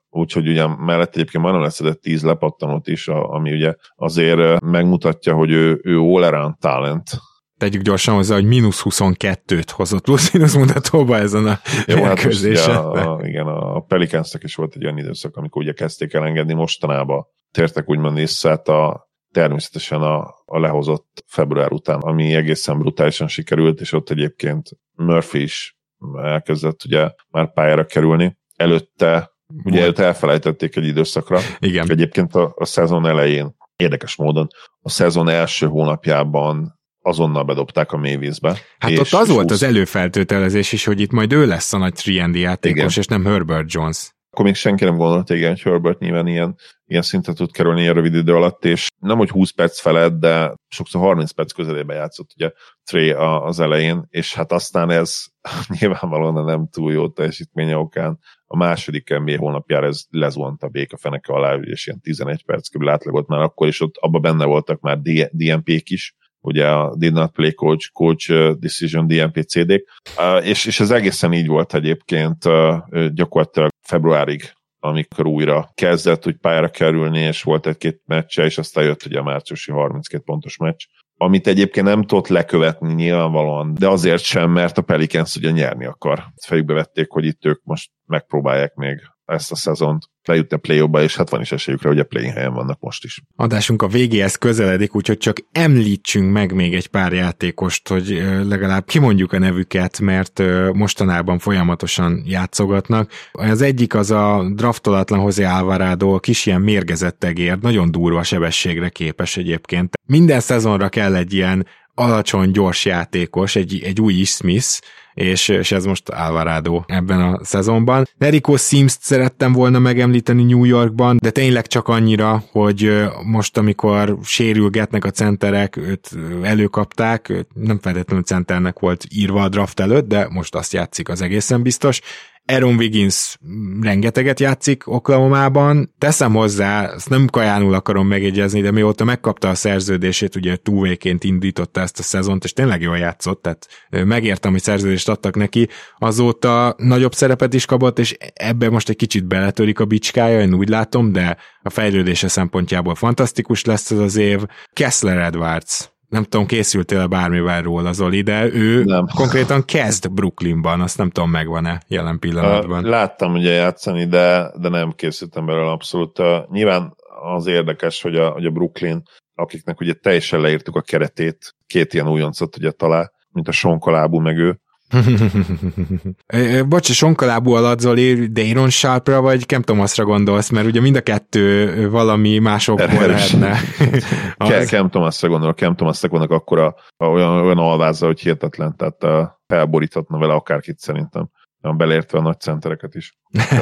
[0.09, 5.79] úgyhogy ugye mellett egyébként majdnem leszedett 10 lepattanót is, ami ugye azért megmutatja, hogy ő,
[5.83, 7.09] ő all-around talent,
[7.57, 12.91] tegyük gyorsan hozzá, hogy mínusz 22-t hozott plusz-mínusz mutatóba ezen a Jó, hát most a,
[12.91, 17.25] a, igen, a Pelicansnek is volt egy olyan időszak, amikor ugye kezdték el engedni mostanában
[17.51, 19.06] tértek úgymond vissza, hát a,
[19.37, 25.77] természetesen a, a lehozott február után, ami egészen brutálisan sikerült, és ott egyébként Murphy is
[26.23, 28.37] elkezdett ugye már pályára kerülni.
[28.55, 29.31] Előtte
[29.63, 31.39] ugye előtte elfelejtették egy időszakra.
[31.59, 31.89] Igen.
[31.89, 34.47] Egyébként a, a szezon elején, érdekes módon,
[34.81, 38.57] a szezon első hónapjában azonnal bedobták a mélyvízbe.
[38.79, 39.51] Hát és, ott az volt 20...
[39.51, 42.91] az előfeltételezés is, hogy itt majd ő lesz a nagy 3 játékos, Igen.
[42.95, 46.55] és nem Herbert Jones akkor még senki nem gondolta, igen, hogy Herbert nyilván ilyen,
[46.87, 50.53] ilyen szintet tud kerülni ilyen rövid idő alatt, és nem, hogy 20 perc felett, de
[50.67, 52.51] sokszor 30 perc közelébe játszott ugye
[52.83, 55.23] Trey az elején, és hát aztán ez
[55.79, 58.19] nyilvánvalóan nem túl jó teljesítménye okán.
[58.45, 62.89] A második NBA hónapjára ez lezuhant a béka feneke alá, és ilyen 11 perc körül
[62.89, 64.99] átlagolt már akkor, és ott abban benne voltak már
[65.31, 70.65] DMP-k is, ugye a Did Not Play Coach, Coach uh, Decision DMP CD-k, uh, és,
[70.65, 74.56] és ez egészen így volt egyébként uh, gyakorlatilag februárig
[74.87, 79.23] amikor újra kezdett úgy pályára kerülni, és volt egy-két meccse, és aztán jött ugye a
[79.23, 80.85] márciusi 32 pontos meccs,
[81.17, 86.23] amit egyébként nem tudott lekövetni nyilvánvalóan, de azért sem, mert a Pelicans ugye nyerni akar.
[86.45, 91.15] Fejükbe vették, hogy itt ők most megpróbálják még ezt a szezont lejutni a play és
[91.15, 93.21] hát van is esélyükre, hogy a play helyen vannak most is.
[93.35, 99.33] Adásunk a végéhez közeledik, úgyhogy csak említsünk meg még egy pár játékost, hogy legalább kimondjuk
[99.33, 100.41] a nevüket, mert
[100.73, 103.11] mostanában folyamatosan játszogatnak.
[103.31, 109.37] Az egyik az a draftolatlan José Alvarado, kis ilyen mérgezett egér, nagyon durva sebességre képes
[109.37, 109.93] egyébként.
[110.05, 114.79] Minden szezonra kell egy ilyen alacsony, gyors játékos, egy, egy új Smith,
[115.17, 118.07] és, és ez most Alvarado ebben a szezonban.
[118.17, 125.05] Erico Sims-t szerettem volna megemlíteni New Yorkban, de tényleg csak annyira, hogy most, amikor sérülgetnek
[125.05, 126.09] a centerek, őt
[126.43, 131.61] előkapták, nem feltétlenül centernek volt írva a draft előtt, de most azt játszik az egészen
[131.61, 132.01] biztos.
[132.47, 133.37] Aaron Wiggins
[133.81, 135.93] rengeteget játszik Oklahoma-ban.
[135.97, 141.81] Teszem hozzá, ezt nem kajánul akarom megjegyezni, de mióta megkapta a szerződését, ugye túvéként indította
[141.81, 147.13] ezt a szezont, és tényleg jól játszott, tehát megértem, hogy szerződést adtak neki, azóta nagyobb
[147.13, 151.37] szerepet is kapott, és ebbe most egy kicsit beletörik a bicskája, én úgy látom, de
[151.61, 154.39] a fejlődése szempontjából fantasztikus lesz ez az év.
[154.73, 159.05] Kessler Edwards, nem tudom, készültél bármivel róla, Zoli, de ő nem.
[159.15, 162.83] konkrétan kezd Brooklynban, azt nem tudom, megvan-e jelen pillanatban.
[162.83, 166.21] Láttam ugye játszani, de, de nem készültem belőle abszolút.
[166.49, 169.03] Nyilván az érdekes, hogy a, hogy a Brooklyn,
[169.35, 174.37] akiknek ugye teljesen leírtuk a keretét, két ilyen újoncot ugye talál, mint a Sonkalábú meg
[174.37, 174.59] ő,
[176.69, 181.89] Bocs, sonkalábú alatt Zoli, Dayron Sharpra vagy Kem Thomasra gondolsz, mert ugye mind a kettő
[181.89, 183.57] valami másokból lehetne.
[184.37, 184.69] Az...
[184.69, 190.17] Kem Thomasra gondolok, Kem Thomasnak vannak akkora olyan, olyan alvázza, hogy hihetetlen, tehát uh, felboríthatna
[190.17, 191.29] vele akárkit szerintem.
[191.61, 193.17] Belértve a nagy centereket is.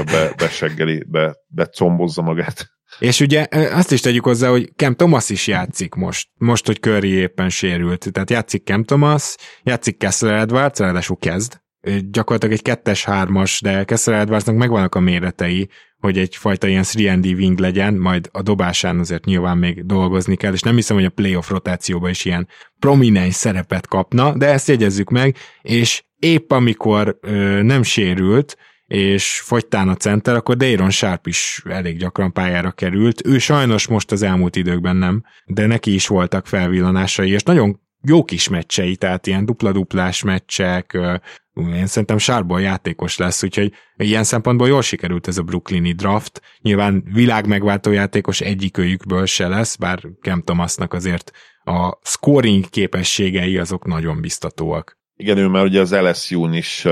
[0.06, 2.75] Be, beseggeli, be, becombozza magát.
[3.00, 7.10] És ugye azt is tegyük hozzá, hogy Cam Thomas is játszik most, most, hogy Curry
[7.10, 8.12] éppen sérült.
[8.12, 11.60] Tehát játszik Cam Thomas, játszik Kessler Edwards, ráadásul kezd.
[12.12, 15.70] Gyakorlatilag egy kettes-hármas, de Kessler Edwardsnak megvannak a méretei,
[16.00, 20.62] hogy egyfajta ilyen 3 wing legyen, majd a dobásán azért nyilván még dolgozni kell, és
[20.62, 22.48] nem hiszem, hogy a playoff rotációban is ilyen
[22.80, 28.58] prominens szerepet kapna, de ezt jegyezzük meg, és épp amikor ö, nem sérült,
[28.88, 33.28] és fogytán a center, akkor Dayron Sharp is elég gyakran pályára került.
[33.28, 38.24] Ő sajnos most az elmúlt időkben nem, de neki is voltak felvillanásai, és nagyon jó
[38.24, 40.98] kis meccsei, tehát ilyen dupla-duplás meccsek,
[41.56, 46.42] én szerintem Sárból játékos lesz, úgyhogy ilyen szempontból jól sikerült ez a brooklyni draft.
[46.62, 51.32] Nyilván világ megváltó játékos egyikőjükből se lesz, bár Cam Thomasnak azért
[51.64, 54.98] a scoring képességei azok nagyon biztatóak.
[55.18, 56.86] Igen, ő már ugye az LSU-n is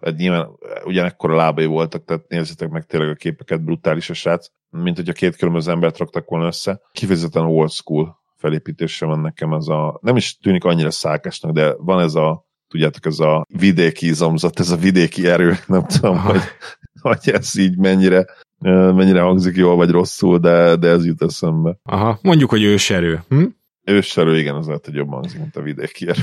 [0.00, 0.48] egy nyilván
[0.84, 5.12] ugyanekkor a lábai voltak, tehát nézzétek meg tényleg a képeket, brutális a srác, mint hogyha
[5.12, 6.80] két különböző embert raktak volna össze.
[6.92, 12.00] Kifejezetten old school felépítése van nekem ez a, nem is tűnik annyira szákásnak, de van
[12.00, 16.40] ez a, tudjátok, ez a vidéki izomzat, ez a vidéki erő, nem tudom, hogy,
[17.00, 18.26] hogy ez így mennyire,
[18.92, 21.76] mennyire hangzik jól vagy rosszul, de, de ez jut eszembe.
[21.82, 23.22] Aha, mondjuk, hogy őserő.
[23.28, 23.44] Hm?
[23.90, 26.22] Ősszerű, igen, az lehet, hogy jobban hangzik, mint a vidéki erő.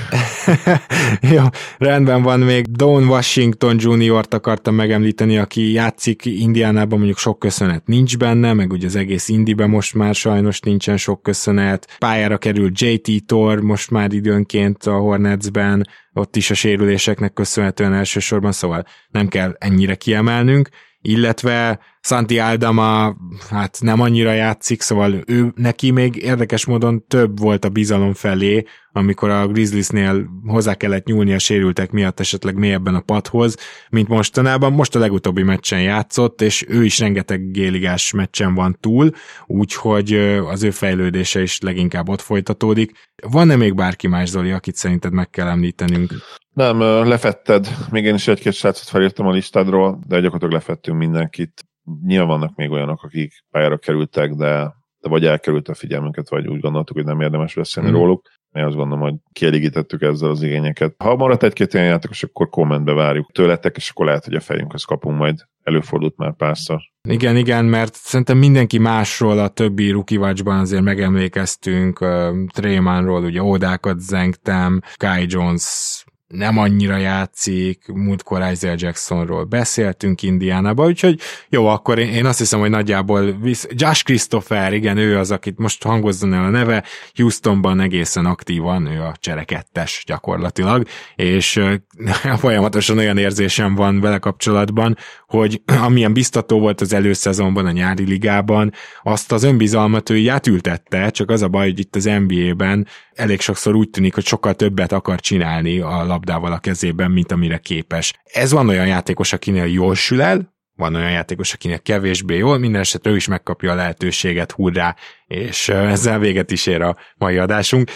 [1.35, 1.43] Jó,
[1.77, 8.17] rendben van, még Don Washington Jr.-t akartam megemlíteni, aki játszik Indiánában, mondjuk sok köszönet nincs
[8.17, 11.95] benne, meg ugye az egész Indiben most már sajnos nincsen sok köszönet.
[11.97, 18.51] Pályára került JT Tor most már időnként a Hornetsben, ott is a sérüléseknek köszönhetően elsősorban,
[18.51, 20.69] szóval nem kell ennyire kiemelnünk
[21.01, 23.15] illetve Santi Aldama
[23.49, 28.63] hát nem annyira játszik, szóval ő neki még érdekes módon több volt a bizalom felé,
[28.91, 33.57] amikor a Grizzliesnél hozzá kellett nyúlni a sérültek miatt esetleg mélyebben a padhoz,
[33.89, 34.73] mint mostanában.
[34.73, 39.11] Most a legutóbbi meccsen játszott, és ő is rengeteg géligás meccsen van túl,
[39.45, 40.13] úgyhogy
[40.45, 42.91] az ő fejlődése is leginkább ott folytatódik.
[43.29, 46.13] Van-e még bárki más, Zoli, akit szerinted meg kell említenünk?
[46.53, 47.67] Nem, lefetted.
[47.91, 51.65] Még én is egy-két srácot felírtam a listádról, de gyakorlatilag lefettünk mindenkit.
[52.05, 56.59] Nyilván vannak még olyanok, akik pályára kerültek, de, de vagy elkerült a figyelmünket, vagy úgy
[56.59, 57.93] gondoltuk, hogy nem érdemes beszélni mm.
[57.93, 58.29] róluk.
[58.51, 60.95] Én azt gondolom, hogy kielégítettük ezzel az igényeket.
[60.97, 64.83] Ha maradt egy-két ilyen játékos, akkor kommentbe várjuk tőletek, és akkor lehet, hogy a fejünkhöz
[64.83, 65.35] kapunk majd.
[65.63, 66.81] Előfordult már párszor.
[67.09, 72.09] Igen, igen, mert szerintem mindenki másról a többi Rookie Watch-ban azért megemlékeztünk, uh,
[72.53, 81.19] Traymanról ugye ódákat zengtem, Kai Jones nem annyira játszik, múltkor Isaiah Jacksonról beszéltünk Indiánába, úgyhogy
[81.49, 83.67] jó, akkor én, én azt hiszem, hogy nagyjából visz...
[83.69, 86.83] Josh Christopher, igen, ő az, akit most hangozzon el a neve,
[87.15, 91.61] Houstonban egészen aktívan, ő a cserekettes gyakorlatilag, és
[92.37, 94.97] folyamatosan olyan érzésem van vele kapcsolatban,
[95.27, 98.73] hogy amilyen biztató volt az előszezonban, a nyári ligában,
[99.03, 103.75] azt az önbizalmat ő átültette, csak az a baj, hogy itt az NBA-ben elég sokszor
[103.75, 108.13] úgy tűnik, hogy sokkal többet akar csinálni a labdával a kezében, mint amire képes.
[108.23, 112.81] Ez van olyan játékos, akinél jól sül el, van olyan játékos, akinek kevésbé jól, minden
[112.81, 114.95] esetre ő is megkapja a lehetőséget, hurrá,
[115.27, 117.91] és ezzel véget is ér a mai adásunk.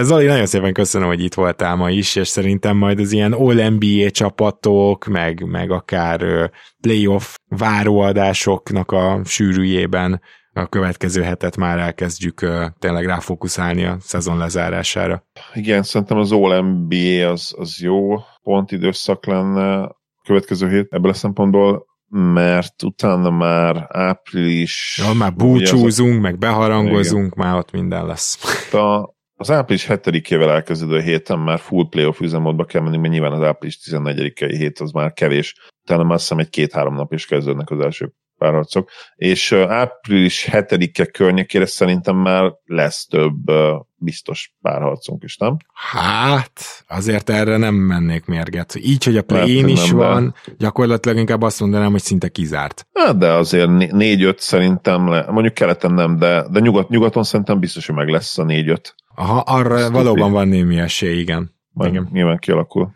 [0.00, 4.10] Zoli, nagyon szépen köszönöm, hogy itt voltál ma is, és szerintem majd az ilyen All-NBA
[4.10, 6.50] csapatok, meg, meg akár
[6.80, 10.20] playoff váróadásoknak a sűrűjében
[10.60, 15.24] a következő hetet már elkezdjük uh, tényleg ráfókuszálni a szezon lezárására.
[15.54, 21.14] Igen, szerintem az All-NBA az, az jó pont időszak lenne a következő hét ebből a
[21.14, 25.02] szempontból, mert utána már április...
[25.06, 26.20] Ja, már búcsúzunk, a...
[26.20, 27.46] meg beharangozunk, igen.
[27.46, 28.38] már ott minden lesz.
[28.74, 33.42] A, az április 7-ével elkezdődő héten már full playoff üzemmódba kell menni, mert nyilván az
[33.42, 35.54] április 14-i hét az már kevés.
[35.82, 41.04] Utána már azt hiszem egy két-három nap is kezdődnek az első párharcok, és április 7-e
[41.04, 43.50] környékére szerintem már lesz több
[43.96, 45.56] biztos párharcunk is, nem?
[45.92, 48.74] Hát, azért erre nem mennék mérget.
[48.74, 50.52] Így, hogy a play is van, de...
[50.58, 52.86] gyakorlatilag inkább azt mondanám, hogy szinte kizárt.
[52.92, 57.86] Hát, de azért négy-öt szerintem, le, mondjuk keleten nem, de, de nyugat, nyugaton szerintem biztos,
[57.86, 58.94] hogy meg lesz a négy-öt.
[59.14, 61.54] Aha, arra Ezt valóban van némi esély, igen.
[61.72, 62.08] Majd igen.
[62.12, 62.90] Nyilván kialakul.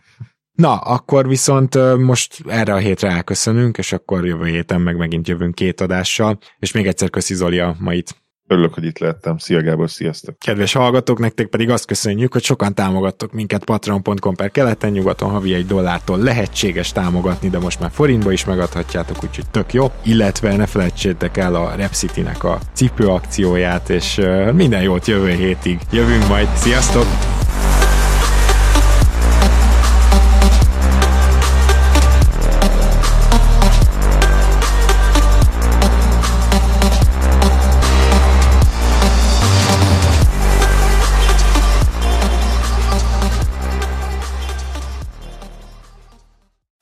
[0.54, 5.54] Na, akkor viszont most erre a hétre elköszönünk, és akkor jövő héten meg megint jövünk
[5.54, 8.16] két adással, és még egyszer köszi Zoli a mait.
[8.46, 9.38] Örülök, hogy itt lettem.
[9.38, 10.38] Szia Gábor, sziasztok!
[10.38, 15.54] Kedves hallgatók, nektek pedig azt köszönjük, hogy sokan támogattok minket patreon.com per keleten nyugaton havi
[15.54, 19.90] egy dollártól lehetséges támogatni, de most már forintba is megadhatjátok, úgyhogy tök jó.
[20.02, 24.20] Illetve ne felejtsétek el a Repcity-nek a cipő akcióját, és
[24.52, 25.78] minden jót jövő hétig.
[25.90, 27.06] Jövünk majd, sziasztok!